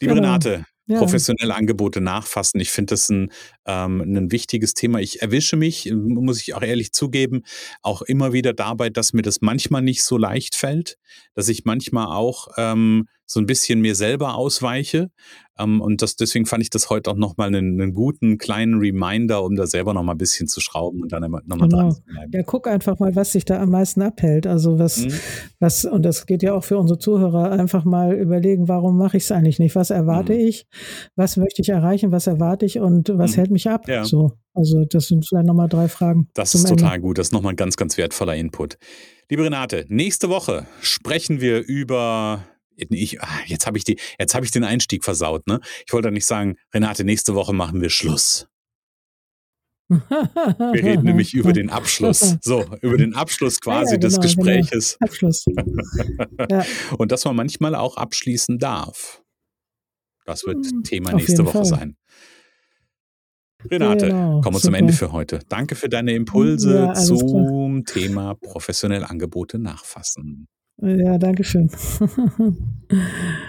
Liebe 0.00 0.14
genau. 0.14 0.26
Renate, 0.26 0.66
ja. 0.86 0.98
professionelle 0.98 1.54
Angebote 1.54 2.00
nachfassen. 2.00 2.60
Ich 2.60 2.70
finde 2.70 2.92
das 2.92 3.08
ein, 3.08 3.30
ähm, 3.66 4.00
ein 4.00 4.32
wichtiges 4.32 4.74
Thema. 4.74 5.00
Ich 5.00 5.22
erwische 5.22 5.56
mich, 5.56 5.90
muss 5.92 6.40
ich 6.40 6.54
auch 6.54 6.62
ehrlich 6.62 6.92
zugeben, 6.92 7.42
auch 7.82 8.02
immer 8.02 8.32
wieder 8.32 8.52
dabei, 8.52 8.90
dass 8.90 9.12
mir 9.12 9.22
das 9.22 9.40
manchmal 9.40 9.82
nicht 9.82 10.02
so 10.02 10.18
leicht 10.18 10.56
fällt, 10.56 10.96
dass 11.34 11.48
ich 11.48 11.64
manchmal 11.64 12.06
auch 12.06 12.48
ähm, 12.56 13.06
so 13.26 13.40
ein 13.40 13.46
bisschen 13.46 13.80
mir 13.80 13.94
selber 13.94 14.34
ausweiche. 14.34 15.10
Ähm, 15.58 15.80
und 15.80 16.02
das, 16.02 16.16
deswegen 16.16 16.46
fand 16.46 16.62
ich 16.62 16.70
das 16.70 16.90
heute 16.90 17.10
auch 17.10 17.16
nochmal 17.16 17.48
einen, 17.48 17.80
einen 17.80 17.94
guten 17.94 18.38
kleinen 18.38 18.78
Reminder, 18.78 19.44
um 19.44 19.54
da 19.54 19.66
selber 19.66 19.94
nochmal 19.94 20.14
ein 20.14 20.18
bisschen 20.18 20.48
zu 20.48 20.60
schrauben 20.60 21.02
und 21.02 21.12
dann 21.12 21.22
nochmal 21.22 21.42
genau. 21.42 21.66
dran 21.68 21.92
zu 21.92 22.02
bleiben. 22.02 22.32
Ja, 22.32 22.42
guck 22.42 22.66
einfach 22.66 22.98
mal, 22.98 23.14
was 23.14 23.32
sich 23.32 23.44
da 23.44 23.60
am 23.60 23.70
meisten 23.70 24.02
abhält. 24.02 24.46
Also 24.46 24.78
was, 24.78 25.04
mhm. 25.04 25.12
was, 25.60 25.84
und 25.84 26.04
das 26.04 26.26
geht 26.26 26.42
ja 26.42 26.54
auch 26.54 26.64
für 26.64 26.78
unsere 26.78 26.98
Zuhörer, 26.98 27.52
einfach 27.52 27.84
mal 27.84 28.14
überlegen, 28.14 28.68
warum 28.68 28.98
mache 28.98 29.16
ich 29.16 29.24
es 29.24 29.32
eigentlich 29.32 29.58
nicht? 29.58 29.76
Was 29.76 29.90
erwarte 29.90 30.34
mhm. 30.34 30.40
ich? 30.40 30.66
Was 31.16 31.36
möchte 31.36 31.62
ich 31.62 31.68
erreichen? 31.68 32.10
Was 32.10 32.26
erwarte 32.26 32.66
ich 32.66 32.80
und 32.80 33.10
was 33.14 33.32
mhm. 33.32 33.36
hält 33.36 33.50
mich 33.50 33.68
ab? 33.68 33.88
Ja. 33.88 34.04
So. 34.04 34.32
Also 34.54 34.84
das 34.84 35.08
sind 35.08 35.26
vielleicht 35.26 35.46
nochmal 35.46 35.68
drei 35.68 35.88
Fragen. 35.88 36.28
Das 36.34 36.54
ist 36.54 36.68
total 36.68 36.94
Ende. 36.94 37.06
gut. 37.06 37.18
Das 37.18 37.28
ist 37.28 37.32
nochmal 37.32 37.54
ein 37.54 37.56
ganz, 37.56 37.76
ganz 37.76 37.98
wertvoller 37.98 38.36
Input. 38.36 38.78
Liebe 39.28 39.42
Renate, 39.42 39.84
nächste 39.88 40.28
Woche 40.28 40.66
sprechen 40.80 41.40
wir 41.40 41.60
über 41.66 42.44
ich, 42.76 43.20
ah, 43.22 43.40
jetzt 43.46 43.66
habe 43.66 43.78
ich 43.78 43.84
die, 43.84 43.98
jetzt 44.18 44.34
habe 44.34 44.44
ich 44.44 44.50
den 44.50 44.64
Einstieg 44.64 45.04
versaut, 45.04 45.46
ne? 45.46 45.60
Ich 45.86 45.92
wollte 45.92 46.10
nicht 46.10 46.26
sagen, 46.26 46.56
Renate, 46.72 47.04
nächste 47.04 47.34
Woche 47.34 47.52
machen 47.52 47.80
wir 47.80 47.90
Schluss. 47.90 48.48
Wir 49.88 50.82
reden 50.82 51.04
nämlich 51.04 51.34
über 51.34 51.52
den 51.52 51.70
Abschluss. 51.70 52.36
So, 52.40 52.64
über 52.80 52.96
den 52.96 53.14
Abschluss 53.14 53.60
quasi 53.60 53.94
ja, 53.94 54.00
ja, 54.00 54.08
genau, 54.08 54.08
des 54.08 54.14
genau. 54.14 54.22
Gespräches. 54.22 54.96
Genau. 54.98 55.10
Abschluss. 55.10 55.44
ja. 56.50 56.64
Und 56.96 57.12
dass 57.12 57.24
man 57.24 57.36
manchmal 57.36 57.74
auch 57.74 57.96
abschließen 57.96 58.58
darf. 58.58 59.22
Das 60.24 60.44
wird 60.44 60.64
hm, 60.64 60.84
Thema 60.84 61.12
nächste 61.12 61.44
Woche 61.44 61.52
Fall. 61.52 61.64
sein. 61.66 61.96
Renate, 63.70 64.08
genau, 64.08 64.40
kommen 64.40 64.56
wir 64.56 64.60
zum 64.60 64.74
Ende 64.74 64.92
für 64.92 65.12
heute. 65.12 65.40
Danke 65.48 65.74
für 65.74 65.88
deine 65.88 66.14
Impulse 66.14 66.92
zum 66.94 67.84
klar. 67.84 67.94
Thema 67.94 68.34
professionelle 68.34 69.08
Angebote 69.08 69.58
nachfassen. 69.58 70.48
Ja, 70.82 71.18
danke 71.18 71.44
schön. 71.44 71.68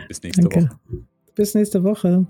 Bis 0.07 0.21
nächste 0.23 0.41
danke. 0.41 0.69
Woche. 0.69 0.79
Bis 1.35 1.53
nächste 1.53 1.83
Woche. 1.83 2.25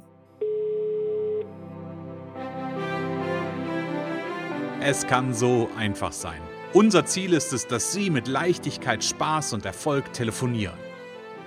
Es 4.81 5.05
kann 5.07 5.33
so 5.33 5.69
einfach 5.77 6.11
sein. 6.11 6.39
Unser 6.73 7.05
Ziel 7.05 7.33
ist 7.33 7.53
es, 7.53 7.67
dass 7.67 7.93
Sie 7.93 8.09
mit 8.09 8.27
Leichtigkeit, 8.27 9.03
Spaß 9.03 9.53
und 9.53 9.65
Erfolg 9.65 10.13
telefonieren. 10.13 10.77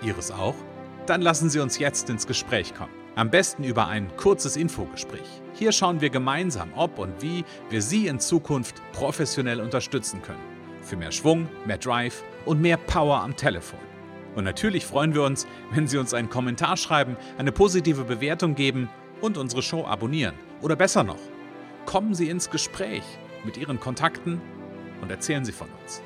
Ihres 0.03 0.31
auch? 0.31 0.55
Dann 1.07 1.23
lassen 1.23 1.49
Sie 1.51 1.61
uns 1.61 1.79
jetzt 1.79 2.11
ins 2.11 2.27
Gespräch 2.27 2.75
kommen. 2.75 2.93
Am 3.15 3.31
besten 3.31 3.65
über 3.65 3.89
ein 3.89 4.09
kurzes 4.17 4.57
Infogespräch. 4.57 5.43
Hier 5.55 5.73
schauen 5.73 6.01
wir 6.01 6.11
gemeinsam, 6.11 6.71
ob 6.77 6.99
und 6.99 7.21
wie 7.21 7.45
wir 7.71 7.83
Sie 7.83 8.07
in 8.07 8.21
Zukunft 8.21 8.83
professionell 8.93 9.61
unterstützen 9.61 10.23
können. 10.23 10.58
Für 10.89 10.97
mehr 10.97 11.13
Schwung, 11.13 11.51
mehr 11.67 11.77
Drive 11.77 12.25
und 12.47 12.63
mehr 12.63 12.79
Power 12.79 13.21
am 13.21 13.37
Telefon. 13.37 13.79
Und 14.35 14.45
natürlich 14.45 14.87
freuen 14.87 15.13
wir 15.13 15.23
uns, 15.23 15.47
wenn 15.71 15.87
Sie 15.87 15.99
uns 15.99 16.15
einen 16.15 16.31
Kommentar 16.31 16.79
schreiben, 16.79 17.19
eine 17.37 17.53
positive 17.53 18.05
Bewertung 18.05 18.55
geben 18.55 18.89
und 19.21 19.37
unsere 19.37 19.61
Show 19.61 19.85
abonnieren. 19.85 20.35
Oder 20.63 20.77
besser 20.77 21.05
noch, 21.05 21.21
kommen 21.85 22.15
Sie 22.15 22.31
ins 22.31 22.49
Gespräch 22.49 23.03
mit 23.45 23.59
Ihren 23.59 23.79
Kontakten 23.79 24.41
und 25.03 25.11
erzählen 25.11 25.45
Sie 25.45 25.53
von 25.53 25.69
uns. 25.83 26.01